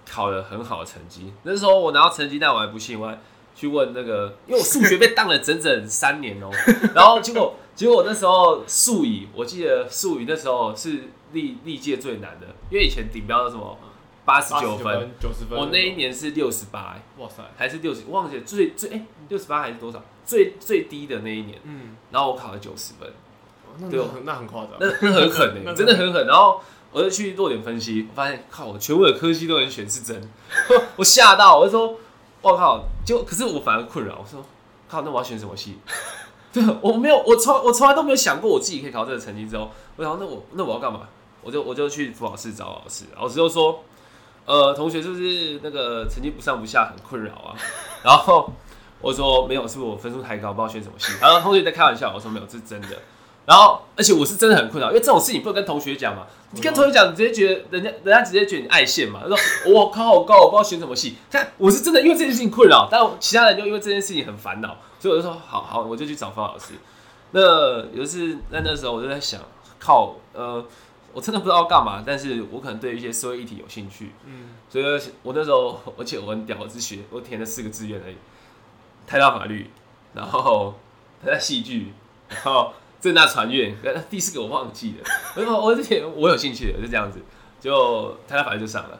[0.09, 1.33] 考了很好的成绩。
[1.43, 3.19] 那时候我拿到成绩单，我还不信，我还
[3.55, 6.49] 去问那个，因为我数学被当了整整三年哦。
[6.95, 13.77] 然后结果，结果那时候数语，我记得数语那时候是历历届最难的，因为以前顶标是什么？
[14.25, 20.03] 八十九分、九十分，我那一年是六十八，哇塞，还是六十，忘记最最哎六十八还是多少？
[20.25, 26.25] 最最低的那一年，嗯，然后我考了九十分，对，那很夸张，那那很狠哎，真的很狠。
[26.25, 26.61] 然后。
[26.91, 30.19] 我就去做点分析，我发现靠，全部的科技都能选是真，
[30.97, 31.99] 我吓到，我就说，
[32.41, 34.43] 我靠，就可是我反而困扰，我说，
[34.87, 35.77] 靠，那我要选什么系？
[36.51, 41.01] 对，我没有，我从我从来都没有想过我自己可以考这个成绩之后，我想那我那我要干嘛？
[41.41, 43.83] 我就我就去辅导室找老师，老师就说，
[44.45, 47.55] 呃，同学是不是那个成绩不上不下很困扰啊？
[48.03, 48.51] 然后
[48.99, 51.13] 我说没有，是不是我分数太高，不知道选什么系？
[51.21, 52.87] 然后同学在开玩笑，我说没有，这是真的。
[53.49, 56.27] 然后，而且我是真的很困扰，因为这种事情不能跟同学讲嘛。
[56.51, 59.21] 你跟同学讲，你直接觉得人家，人家直接觉得你爱现嘛。
[59.23, 61.15] 他说我考好高，我不知道选什么系。
[61.31, 66.73] 但，我是真的因为这件事情困扰，但其他人就因为这件事情很烦恼，所以我就说好好，我就去找方老师。
[67.31, 67.41] 那
[67.91, 69.41] 有一次在那时候，我就在想，
[69.79, 70.63] 靠，呃，
[71.11, 74.11] 我真的不知道干嘛，但是我可能对一些社会议题有兴趣。
[74.25, 78.15] 嗯，所以我那时候，而且我很屌，我只学，我填了四个志愿而已，
[79.07, 79.71] 台大法律，
[80.13, 80.75] 然后
[81.25, 81.93] 台大戏剧，
[82.29, 82.73] 然后。
[83.01, 83.73] 正大传阅，
[84.09, 85.45] 第四个我忘记了。
[85.45, 87.19] 我我之前我有兴趣的，就这样子，
[87.59, 88.99] 就台大法律就上了。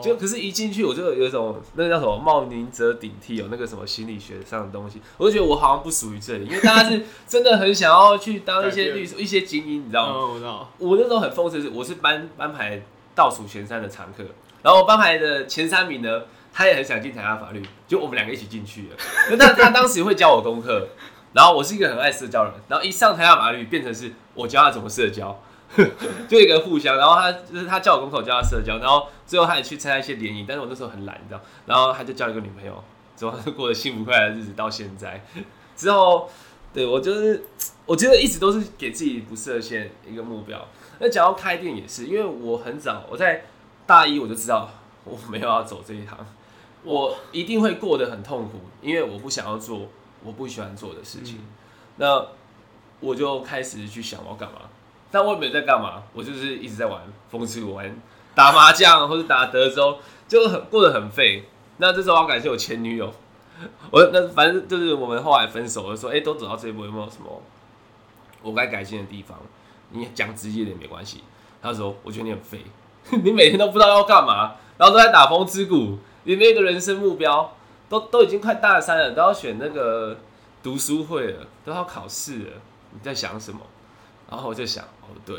[0.00, 10.26] 就可是，一进去我就有一种那个叫什么冒名者顶替，有那个什么心理学上的东西，我就觉得我好像不属于这里，因为大家是真的很想要去当一些律师、一些精英，你知道吗？
[10.32, 10.70] 我知道。
[10.78, 12.80] 我那时候很讽刺，是我是班班排
[13.16, 14.22] 倒数前三的常客，
[14.62, 16.22] 然后班排的前三名呢，
[16.52, 18.96] 他也很想进台大法律，就我们两个一起进去了。
[19.30, 20.86] 那他他当时会教我功课。
[21.32, 25.40] 然后我是一个很爱社交的人，然后一上台大法律变成是我教他怎么社交，
[26.28, 32.82] 就一个互相，然后他就是他叫我公口叫他社交，然后最后他也去参加一些联谊，但是我那时候很懒，你知道，然后他就交了一个女朋友，
[33.16, 35.24] 之后就过得幸福快乐的日子到现在。
[35.76, 36.28] 之后，
[36.74, 37.44] 对我就是
[37.86, 40.66] 我觉得一直都是给自己不设限一个目标。
[40.98, 43.44] 那讲到开店也是，因为我很早我在
[43.86, 44.68] 大一我就知道
[45.04, 46.18] 我没有要走这一行，
[46.82, 49.88] 我一定会过得很痛苦，因为我不想要做
[50.24, 51.40] 我不喜欢做的事情。
[51.96, 52.26] 那
[53.00, 54.60] 我就开始去想我要干嘛。
[55.12, 58.00] 但我也没在干嘛，我就是一直在玩风之谷，玩
[58.32, 59.98] 打麻将或者打德州，
[60.28, 61.44] 就很过得很废。
[61.78, 63.12] 那这时候我要感谢我前女友，
[63.90, 67.42] 我那反正就是我们后来分手了，说哎，都走到这一步，有没有什么
[68.42, 69.36] 我该改进的地方？
[69.90, 71.24] 你讲直接点没关系。
[71.60, 72.64] 他说我觉得你很废，
[73.24, 77.52] 你每天都不知道要干嘛，然后都在打风之谷，你没有人生目标，
[77.90, 80.16] 都都已经快大三了，都要选那个
[80.62, 82.52] 读书会了，都要考试了，
[82.92, 83.60] 你在想什么？
[84.30, 84.82] 然后我就想。
[84.84, 85.36] 哦对，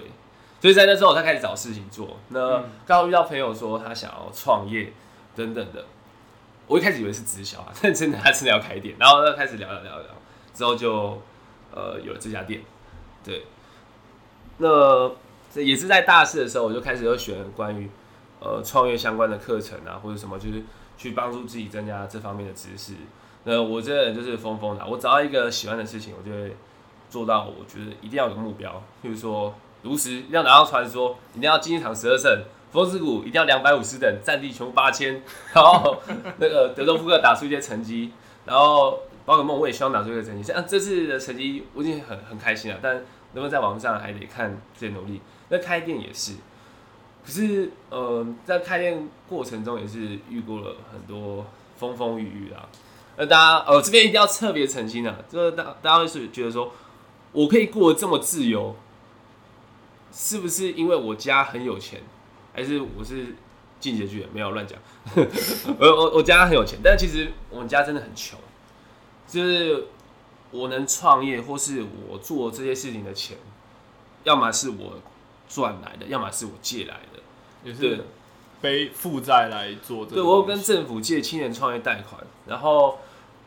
[0.60, 2.18] 所以在那之后，我才开始找事情做。
[2.28, 4.92] 那刚好遇到朋友说他想要创业
[5.34, 5.86] 等等的，
[6.68, 8.94] 我一开始以为是直销啊， 但真的他真的要开店。
[9.00, 10.08] 然后开始聊聊聊聊，
[10.54, 11.22] 之后就
[11.74, 12.62] 呃有了这家店。
[13.24, 13.46] 对，
[14.58, 15.10] 那
[15.54, 17.90] 这也是在大四的时候，我就开始要选关于
[18.42, 20.62] 呃创业相关的课程啊，或者什么，就是
[21.02, 22.94] 去帮助自己增加这方面的知识。
[23.46, 26.56] 那我这个人就是疯疯的，我找到一个喜欢的事情，我就会
[27.10, 27.46] 做到。
[27.46, 29.54] 我觉得一定要有目标，譬如说。
[29.84, 35.24] 如实一定要拿到传说，一定要竞技场十二胜，风之谷一定要两百五十等，战地全部八千，
[35.56, 35.98] 然后
[36.38, 38.12] 那个德州扑克打出一些成绩，
[38.46, 40.44] 然后宝可梦我也希望打出一个成绩。
[40.44, 45.20] 像这次的成绩我已经很很开心了，但能不能在网上还得看自己努力。
[45.50, 46.34] 那开店也是，
[47.26, 51.46] 可是呃在开店过程中也是遇过了很多
[51.78, 52.68] 风风雨雨啊。
[53.18, 56.72] 那大家呃这边一定要特别澄清啊，就是大大家会是觉得说
[57.32, 58.76] 我可以过得这么自由。
[60.14, 62.02] 是不是因为我家很有钱，
[62.54, 63.34] 还是我是
[63.80, 64.28] 进阶剧？
[64.34, 64.78] 没有乱讲。
[65.80, 68.38] 我我我家很有钱，但其实我们家真的很穷。
[69.26, 69.86] 就是
[70.52, 73.38] 我能创业，或是我做这些事情的钱，
[74.26, 75.00] 要么是我
[75.54, 77.20] 赚来的，要么是我借来的，
[77.64, 78.06] 也是
[78.62, 80.06] 背负债来做。
[80.06, 83.00] 对我跟政府借青年创业贷款，然后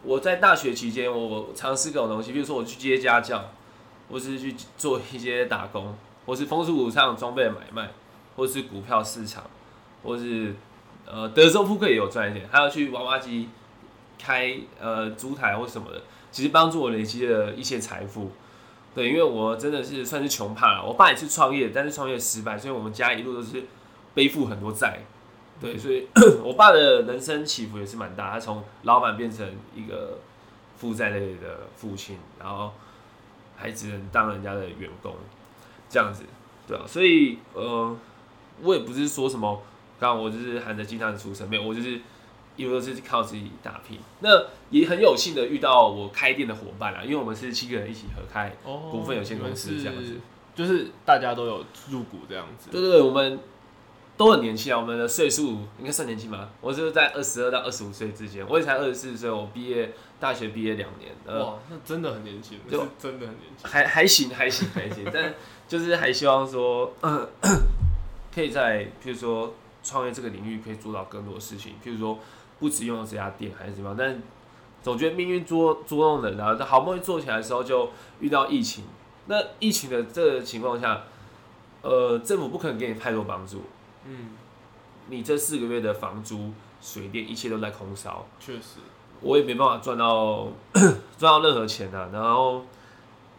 [0.02, 3.50] 我在大学期间，我尝试各种东西，比如说我去接家教，
[4.10, 5.94] 或是去做一些打工。
[6.26, 7.90] 或是风速股上装备买卖，
[8.34, 9.44] 或是股票市场，
[10.02, 10.54] 或是
[11.04, 13.50] 呃德州扑克也有赚一点，还要去娃娃机
[14.18, 16.00] 开呃烛台或什么的，
[16.32, 18.32] 其实帮助我累积了一些财富。
[18.94, 20.84] 对，因为我真的是算是穷怕了。
[20.84, 23.64] 我爸也是创业，但是创业失败，所以我们家一路都是
[24.14, 25.00] 背负很多债。
[25.60, 26.06] 对，所以
[26.44, 30.18] 我爸的人生起伏也是蛮大，他从老板变成一个
[30.76, 32.72] 负债类的父亲，然后
[33.56, 35.14] 还只能当人家的员工。
[35.88, 36.24] 这样子，
[36.66, 37.96] 对啊，所以呃，
[38.62, 39.62] 我也不是说什么，
[40.00, 42.00] 刚刚我就是含着金汤匙出生，没有，我就是
[42.56, 43.98] 一路都是靠自己打拼。
[44.20, 48.54] 那也很有幸的遇到我开店的伙伴啊，因为我们是七个人一起合开
[48.90, 50.16] 股份有限公司，这样子，
[50.54, 52.70] 就是大家都有入股这样子。
[52.70, 53.38] 对对对，我们
[54.16, 56.50] 都很年轻啊，我们的岁数应该算年轻吧？
[56.60, 65.34] 我是在二十二到二十五岁之间，我也才二十四岁，我毕业大学毕业两年，哇，那真的很年轻，就真的很年轻，还 还行还行还行，但。
[65.66, 66.92] 就是还希望说，
[68.32, 72.18] 可以在譬如说创业这个领域可以做到更多的事情，譬如说
[72.64, 74.22] 不只用了这家店还是什么样，但
[74.82, 77.90] 总觉得命运捉捉弄人，然后好不容易做起来的时候就
[78.20, 78.84] 遇到疫情。
[79.26, 81.02] 那疫情的这个情况下，
[81.82, 83.64] 呃，政府不可能给你太多帮助。
[84.06, 84.30] 嗯，
[85.10, 88.26] 你这四个月的房租、水电一切都在空烧。
[88.40, 88.80] 确实，
[89.20, 90.48] 我也没办法赚到
[91.18, 92.64] 赚到任何钱啊，然后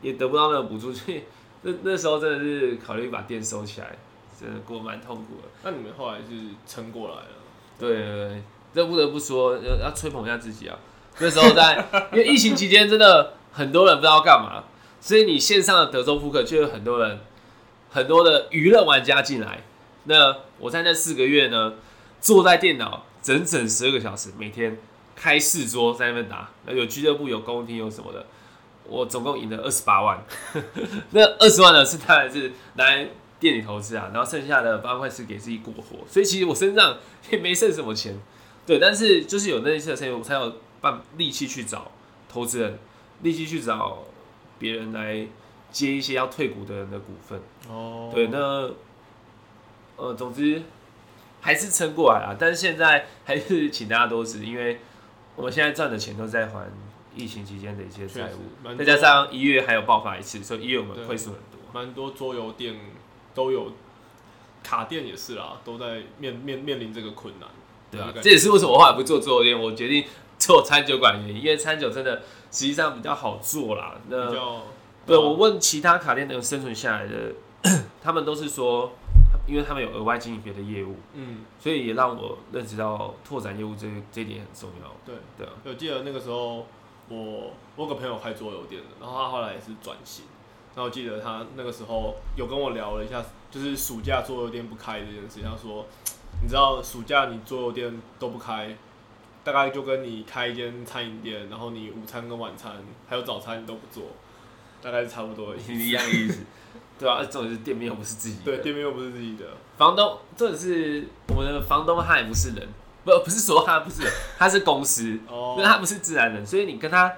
[0.04, 1.24] 也得不到任何补助，所以。
[1.68, 3.98] 那那时候真的是考虑把店收起来，
[4.40, 5.48] 真的过蛮痛苦的。
[5.64, 7.28] 那你们后来是撑过来了？
[7.80, 8.44] 对对对，
[8.76, 10.78] 这不得不说要要吹捧一下自己啊。
[11.20, 14.66] 那时候在因为疫情期间，真的很多人不知道干嘛，
[15.00, 17.20] 所以你线上的德州扑克就有很多人
[17.90, 19.64] 很多的娱乐玩家进来。
[20.04, 21.76] 那我在那四个月呢，
[22.20, 24.78] 坐在电脑整整十二个小时，每天
[25.16, 28.26] 开四桌在那边打，有俱乐部、有公厅、有什么的。
[28.88, 30.24] 我总共赢了二十八万，
[31.10, 33.08] 那二十万呢是当然是来
[33.40, 36.98] 店里投资啊，然后剩下的八万块是给自己过活，所以其实我身上
[37.32, 38.16] 也没剩什么钱，
[38.66, 41.92] 对，但是就是有那一次的生意，我才有办力气去找
[42.28, 42.80] 投资人，
[43.22, 44.04] 力气去找
[44.58, 45.28] 别人来
[45.72, 47.40] 接一些要退股的人的股份。
[47.70, 48.72] 哦，对，那
[49.96, 50.62] 呃，总之
[51.42, 54.80] 还是撑过来了，但是现在还是请大家多指，因为
[55.36, 56.68] 我们现在赚的钱都在还。
[57.18, 61.60] 疫情期间的一些债务，再加上一月还有爆发一次，所以一月我们亏损很多。
[61.72, 62.76] 蛮多桌游店
[63.34, 63.72] 都有，
[64.62, 67.48] 卡店也是啦，都在面面面临这个困难。
[67.96, 70.06] 对啊，这也是为什么我后来不做桌游店，我决定
[70.38, 72.22] 做餐酒馆原因，因为餐酒真的
[72.52, 73.96] 实际上比较好做啦。
[74.10, 74.30] 那
[75.06, 77.34] 对，我问其他卡店能生存下来的，
[78.02, 78.92] 他们都是说，
[79.48, 84.92] 因为他们有额外经营别的业务，嗯，所以也让我认识到拓展业务这这一点很重要。
[85.06, 86.66] 对对啊，我记得那个时候
[87.08, 90.26] 我我有个朋友开桌游店的，然后他后来也是转型，
[90.76, 95.86] 然后我记得他那个时候有跟我聊了一下，就是暑假桌游店不开这件事，他说。
[96.42, 98.76] 你知道暑假你桌游店都不开，
[99.44, 102.72] 大概就跟你开一间餐饮店，然后你午餐跟晚餐
[103.08, 104.04] 还有早餐你都不做，
[104.82, 106.44] 大概是差不多一样的意思。
[106.98, 109.46] 对啊，重点是店面又不是自己的，对，店面又不是自己的。
[109.78, 112.68] 房东，这的是我们的房东，他也不是人，
[113.04, 117.12] 不，不是说他不是人，他是公司，哦，那他不是自然人，所以你跟他，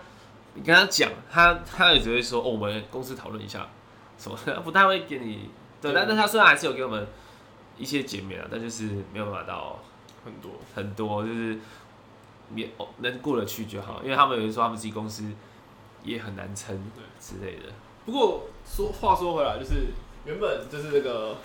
[0.56, 3.68] 你跟他讲，他他也只会说，哦，我们公司讨论一下，
[4.18, 5.50] 什么， 不太会给你。
[5.80, 7.06] 对，但但他虽然还是有给我们。
[7.78, 9.80] 一些减免啊，但就是没有办法到
[10.26, 11.58] 很多很多，就是
[12.50, 12.70] 免
[13.00, 14.02] 能过得去就好。
[14.04, 15.24] 因为他们有人说他们自己公司
[16.04, 17.74] 也很难撑，对之类的。
[18.06, 19.88] 不过说话说回来，就是
[20.26, 21.38] 原本就是这个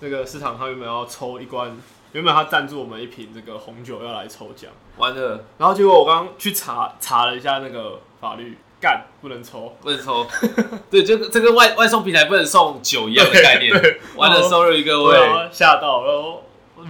[0.00, 1.76] 这个市场，他原本要抽一罐，
[2.12, 8.56] 原本他赞助我们一瓶这个红酒要来抽奖，完了，然后结果我刚刚去查查了一下那个法律。
[8.80, 10.26] 干不能抽，不能抽，
[10.90, 13.72] 对，就这个外外送平台不能送酒一样的概念。
[14.16, 15.18] 完了，sorry 各位，
[15.50, 16.42] 吓到了，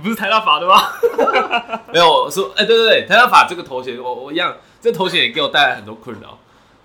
[0.02, 0.74] 不是台大法的吗？
[1.92, 6.38] 没有，我说，哎，对对对，台大法这个头衔，我我一样，这头衔也给我带来很多困扰。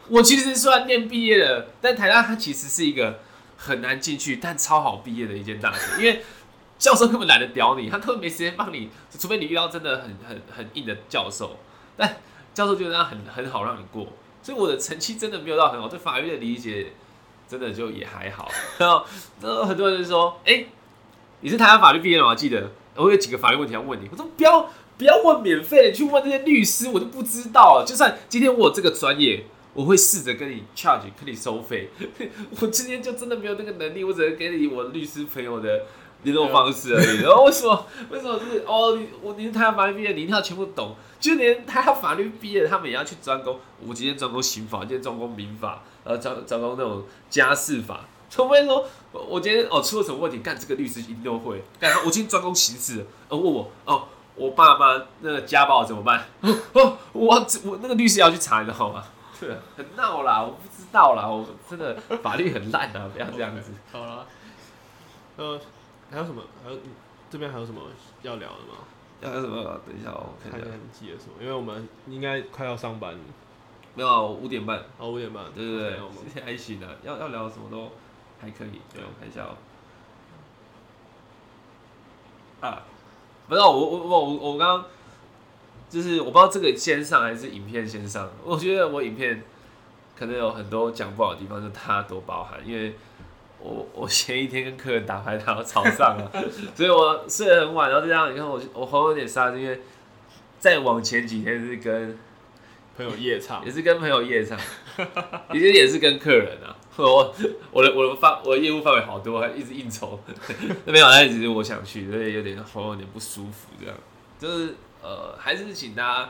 [0.07, 3.19] 我其实虽然念毕业的，但台大它其实是一个
[3.57, 6.21] 很难进去，但超好毕业的一间大学，因为
[6.77, 11.57] 教授根本懒得屌你，他根本没时间帮你，除非你遇到真的很很很硬的教授，
[11.97, 12.17] 但
[12.53, 14.05] 教授就这样很很好让你过。
[14.43, 16.93] 所以我的成绩真的没有到很好，对法律的理解
[17.47, 18.49] 真的就也还好。
[18.77, 19.05] 然后，
[19.41, 20.65] 然后很多人就说：“哎，
[21.41, 22.33] 你是台湾法律毕业的吗？
[22.33, 27.83] 记得我有几个法律问题要问你。”我说：“不要不要问免费的，去问这些律师，我都不知道。
[27.85, 31.89] 就算今天我有这个专业，我会试着跟你 charge，跟你收费。
[32.59, 35.83] 我今天就真的没有那个能力，我只能给你我律师朋友的。”
[36.23, 37.85] 联络方式而已， 然后为什么？
[38.09, 38.95] 为什么是哦？
[38.97, 40.95] 你我你是台湾法律毕业，你一定要全部懂。
[41.19, 43.59] 就连他法律毕业，他们也要去专攻。
[43.85, 48.01] 我今天专攻刑法，今天专攻民法，呃，专专攻那种家事法。
[48.29, 51.63] 除非说，我今天哦出了什么问题，干这个律师一定都会。
[51.79, 56.25] 干我今天专攻刑事，呃问我哦，我爸妈那个家暴怎么办？
[56.41, 59.03] 哦，我我那个律师要去查，你知道吗？
[59.39, 63.71] 对，很闹啦，我不知道啦，我真的法律很烂啊，不要这样子。
[63.91, 64.25] 好了，
[65.37, 65.59] 呃。
[66.11, 66.43] 还有什么？
[66.61, 66.77] 还有
[67.29, 67.81] 这边还有什么
[68.21, 68.79] 要聊的吗？
[69.21, 69.63] 要什么？
[69.87, 70.69] 等一下，我看一下。
[70.91, 71.35] 记得什么？
[71.39, 73.17] 因为我们应该快要上班。
[73.95, 74.83] 没有，五点半。
[74.97, 75.45] 哦，五点半。
[75.55, 76.97] 对对对，今天还行的。
[77.03, 77.89] 要要聊什么都
[78.41, 78.81] 还可以。
[78.93, 79.55] 对，我看一下哦。
[82.59, 82.83] 啊，
[83.47, 84.85] 不知道我我我我我刚刚
[85.89, 88.29] 就是我不知道这个先上还是影片先上。
[88.43, 89.41] 我觉得我影片
[90.17, 92.93] 可能有很多讲不好的地方，就大家多包涵，因为。
[93.63, 96.31] 我我前一天跟客人打牌打到早上了，
[96.75, 99.79] 所以我睡得很晚，然后这样你看我我喉咙有点沙，因为
[100.59, 102.17] 再往前几天是跟
[102.97, 104.57] 朋友夜唱，也是跟朋友夜唱，
[105.51, 107.33] 其实也是跟客人啊，我
[107.71, 110.19] 我的我的范我的业务范围好多，还一直应酬，
[110.85, 113.95] 那没有，但只是我想去，所以有点喉咙有点不舒服，这样
[114.39, 116.29] 就是呃还是请大家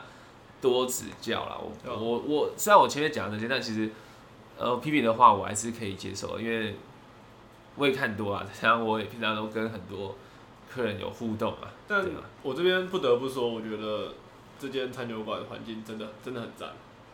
[0.60, 1.58] 多指教啦。
[1.86, 3.90] 我我我虽然我前面讲的那些，但其实
[4.58, 6.76] 呃批评的话我还是可以接受，因为。
[7.76, 10.16] 我也看多啊， 然后我也平常都跟很多
[10.74, 11.72] 客人有互动啊。
[11.88, 12.06] 但
[12.44, 14.14] 我这边不得不说，我觉得
[14.60, 16.70] 这间餐酒馆的环境真的真的很赞，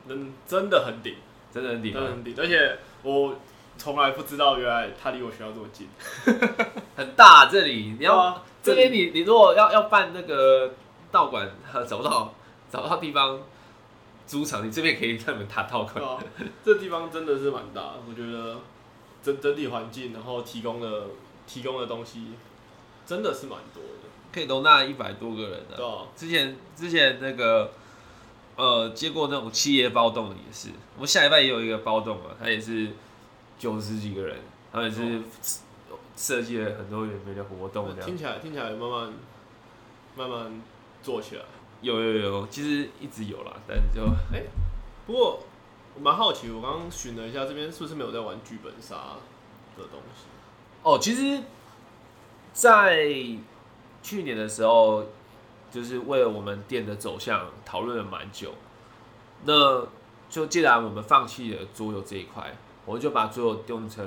[0.07, 1.15] 真真的很顶，
[1.51, 2.35] 真的很顶，真的很顶。
[2.37, 3.35] 而且我
[3.77, 5.87] 从来不知道，原来它离我学校这么近，
[6.95, 7.47] 很大。
[7.47, 10.73] 这里你要这边你你如果要要办那个
[11.11, 11.49] 道馆，
[11.87, 12.33] 找不到
[12.71, 13.39] 找不到地方
[14.25, 16.17] 租场，你这边可以让你们打道馆。
[16.63, 18.57] 这地方真的是蛮大，我觉得。
[19.23, 21.07] 整整体环境，然后提供的
[21.45, 22.27] 提供的东西，
[23.05, 25.75] 真的是蛮多的，可以容纳一百多个人的。
[25.75, 27.71] 对，之前之前那个
[28.55, 32.89] 呃接过那种企业包栋也是，我们下一拜也有一个包动啊，他也是
[33.57, 34.37] 九十几个人，
[34.71, 35.21] 他也是
[36.15, 37.93] 设计了很多免费的活动。
[37.99, 39.13] 听起来听起来慢慢
[40.15, 40.61] 慢慢
[41.01, 41.41] 做起来，
[41.81, 44.01] 有有有，其实一直有啦，但就
[44.33, 44.43] 哎，
[45.05, 45.39] 不过。
[45.97, 48.95] 我蛮好奇，我刚刚寻了一下，这边是不是没有在玩剧本杀
[49.75, 50.25] 的东西？
[50.83, 51.41] 哦，其实，
[52.53, 53.03] 在
[54.03, 55.03] 去年的时候，
[55.71, 58.53] 就是为了我们店的走向讨论了蛮久。
[59.43, 59.87] 那
[60.29, 64.05] 就既然我们放弃了桌游这一块，我们就把桌游用成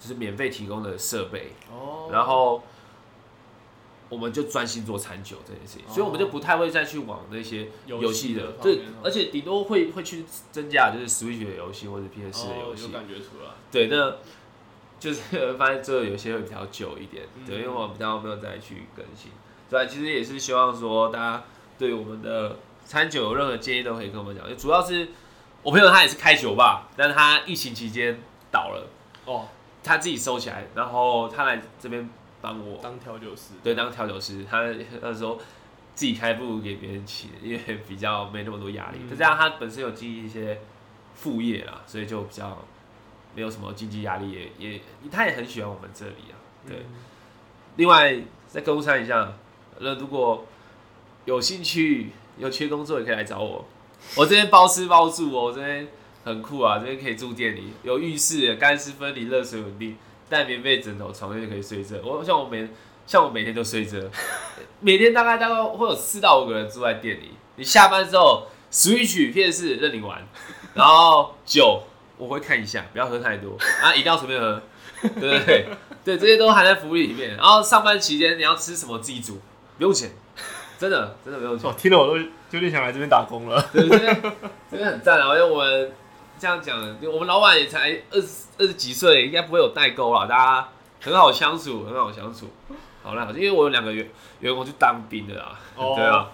[0.00, 2.60] 就是免费提供的设备，哦，然后
[4.08, 14.16] 我们就专心做餐酒这件事情，所以我们就不太会再去往那些游戏的，对，而且顶多会会去增加就是 Switch 的游戏或者 PS 的游戏，有感觉出来，对，那
[14.98, 19.30] 就是 发现这个有些会比较久一点，对，因为我们比较没有再去更新，
[19.68, 21.44] 对，其实也是希望说大家
[21.78, 25.08] 对我们的餐酒有任何建议都可以跟我们讲，主要是
[25.62, 28.18] 我朋友他也是开酒吧，但是他疫情期间
[28.50, 28.86] 倒了，
[29.26, 29.48] 哦。
[29.80, 32.06] 他自己收起来，然后他来这边
[32.40, 33.54] 帮我当调酒师。
[33.62, 34.62] 对，当调酒师，他
[35.00, 35.38] 那时候
[35.94, 37.58] 自己开不如给别人起，因为
[37.88, 38.98] 比较没那么多压力。
[39.10, 40.60] 再加上他本身有经营一些
[41.14, 42.64] 副业啦，所以就比较
[43.34, 44.80] 没有什么经济压力，也也
[45.10, 46.36] 他也很喜欢我们这里啊。
[46.66, 46.86] 对，
[47.76, 48.16] 另外
[48.46, 49.32] 再公参一下，
[49.80, 50.46] 那如果
[51.24, 53.64] 有兴趣有缺工作，也可以来找我，
[54.16, 55.88] 我这边包吃包住哦，这边。
[56.24, 56.78] 很酷啊！
[56.78, 59.96] 这边可以住店里，有浴室，干湿分离，热水稳定，
[60.28, 62.00] 带棉被、枕头、床就可以睡这。
[62.02, 62.68] 我像我每
[63.06, 64.10] 像我每天都睡这，
[64.80, 67.32] 每天大概大概会有四到五个人住在店里。
[67.56, 70.26] 你下班之后，Switch 片是任你玩，
[70.74, 71.82] 然后酒
[72.16, 74.62] 我会看一下，不要喝太多啊，一定要随便喝，
[75.00, 75.66] 对不对？
[76.04, 77.36] 对，这些都含在福利里面。
[77.36, 79.40] 然后上班期间你要吃什么自己煮，
[79.78, 80.10] 不用钱，
[80.78, 81.72] 真的真的不用钱。
[81.76, 83.98] 听了我都有点想来这边打工了，对不对？
[84.70, 85.34] 真的很赞啊！
[85.34, 85.92] 因为我们。
[86.38, 86.78] 这样讲，
[87.12, 90.68] 我们老板也才二十二十几岁，应该不会有代沟啊，大家
[91.00, 92.48] 很好相处，很好相处。
[93.02, 94.08] 好啦，因为我有两个员
[94.40, 96.30] 员工去当兵的啦， 对啊。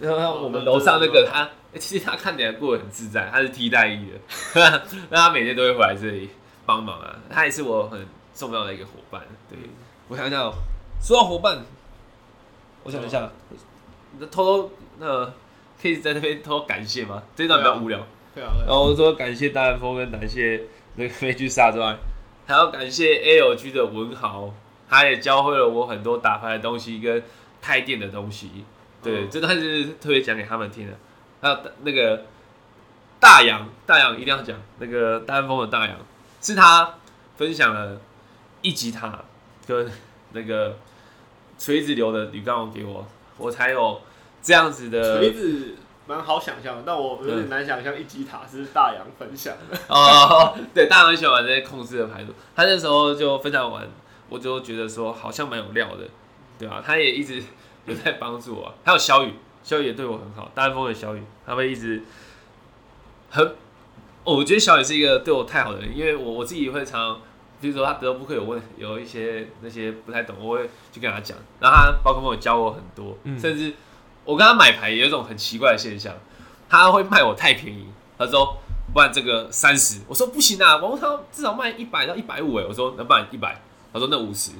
[0.00, 6.30] 然后我们楼上那个他，其实他看起来过得很自在，他是替代役的， 那他每天都会回来这里
[6.66, 7.14] 帮忙啊。
[7.30, 8.04] 他也是我很
[8.34, 9.22] 重要的一个伙伴。
[9.48, 9.58] 对，
[10.08, 10.52] 我想想，
[11.00, 11.62] 说到伙伴，
[12.82, 13.30] 我想一下，
[14.30, 15.24] 偷偷那
[15.80, 17.22] 可以在那边偷偷感谢吗？
[17.36, 18.00] 这段比较无聊。
[18.34, 20.62] 然后我说感谢大安峰跟感谢
[20.94, 21.96] 那个飞巨沙之外，
[22.46, 24.54] 还要感谢 A L G 的文豪，
[24.88, 27.22] 他也教会了我很多打牌的东西跟
[27.60, 28.64] 开店的东西。
[29.02, 30.94] 对，这段是特别讲给他们听的。
[31.40, 32.24] 还有那个
[33.20, 35.96] 大洋，大洋一定要讲那个大安峰的大洋，
[36.40, 36.94] 是他
[37.36, 38.00] 分享了
[38.62, 39.22] 一吉他
[39.66, 39.90] 跟
[40.32, 40.78] 那个
[41.58, 43.06] 锤子流的铝钢给我，
[43.36, 44.00] 我才有
[44.42, 45.76] 这样子的锤子。
[46.06, 49.78] 蛮好想象的，但我有点难想象一吉塔是大洋分享的。
[49.88, 52.32] 哦， 对，大洋很喜欢玩这些控制的牌组。
[52.56, 53.88] 他那时候就分享完，
[54.28, 56.08] 我就觉得说好像蛮有料的，
[56.58, 56.82] 对吧？
[56.84, 57.40] 他也一直
[57.86, 58.74] 有在帮助我。
[58.84, 60.50] 还有小雨，小雨也对我很好。
[60.54, 62.02] 大风的小雨，他会一直
[63.30, 63.54] 很，
[64.24, 67.20] 我觉得小雨是一个对我太好的人，因为我我自己会常，
[67.60, 73.72] 比如说他德扑克有问有一些那些不太懂，我会去跟他讲，然后他包括我教我很多，甚至。
[74.24, 76.14] 我跟他买牌有一种很奇怪的现象，
[76.68, 77.86] 他会卖我太便宜。
[78.18, 78.56] 他说
[78.94, 83.60] ：“不然这个三十。”我说：“不行啊，王涛至少卖一百到一百五。”哎，我说：“那不然一百。”
[83.92, 84.52] 他说：“那五十。”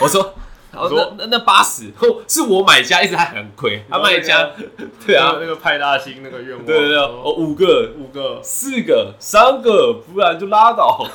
[0.00, 0.34] 我说
[0.74, 1.92] ：“我说那那八十。
[2.26, 4.50] ”是我买家一直还很亏，他卖家
[5.06, 11.06] 对啊，那个派大星那个愿望，对对对，哦五个五个四个三个，不然就拉倒，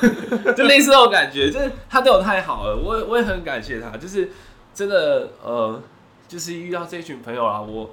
[0.56, 1.50] 就类似那种感觉。
[1.50, 3.94] 就是他对我太好了，我我也很感谢他。
[3.98, 4.30] 就是
[4.72, 5.82] 真的呃。
[6.30, 7.90] 就是遇到这群朋友啊，我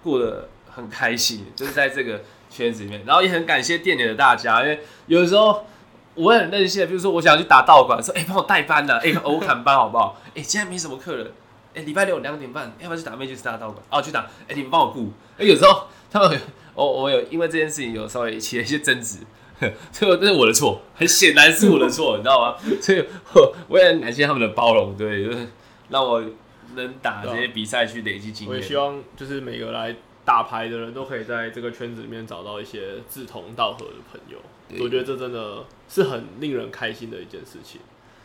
[0.00, 5.66] 过得很开心，就是在这个圈子里面，然后也很感谢店里的大家，因为有的时候
[6.14, 10.16] 我很任性，比如说我想去打道馆，说哎帮我代班的，哎我砍班好不好？
[10.36, 11.32] 哎今天没什么客人，
[11.74, 13.84] 哎礼拜六两点半要不要去打妹去打道馆？
[13.90, 15.10] 哦去打，哎你们帮我顾。
[15.36, 16.40] 哎有时候他们
[16.74, 19.18] 我我有因为这件事情有稍微起了一些争执，
[19.90, 22.56] 这这是我的错，很显然是我的错，你知道吗？
[22.80, 25.48] 所以我我也很感谢他们的包容，对，就是
[25.88, 26.22] 让我。
[26.74, 34.38] 能打这些比赛去累积经验，我也希望就是每个来打牌的人都可以在这个圈子里面找到一些志同道合的朋友。
[34.82, 37.80] 我觉得这真的是很令人开心的一件事情。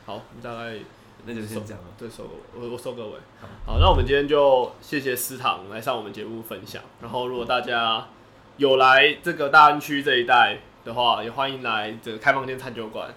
[0.06, 0.80] 好，我们大概
[1.26, 1.90] 那就先这样了。
[1.98, 2.24] 对，收
[2.56, 3.14] 我我收各位。
[3.66, 6.82] 好，那我们今天就谢谢思堂来上我们节目分享。
[7.02, 8.08] 然后，如果大家
[8.56, 13.14] 有来这个大安区这一带的话，也欢迎来这个开放间餐酒馆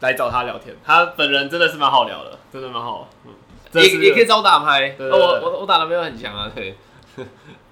[0.00, 0.76] 来找他聊天。
[0.84, 3.08] 他本人真的是蛮好聊的，真的蛮好。
[3.24, 3.32] 嗯。
[3.80, 6.74] 也也可以找我打牌，我我我打的没有很强啊，对。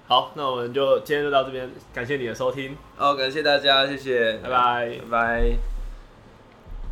[0.05, 5.72] 好，那我们就今天就到这边，感谢你的收听，哦，感谢大家，谢谢，拜拜，拜拜。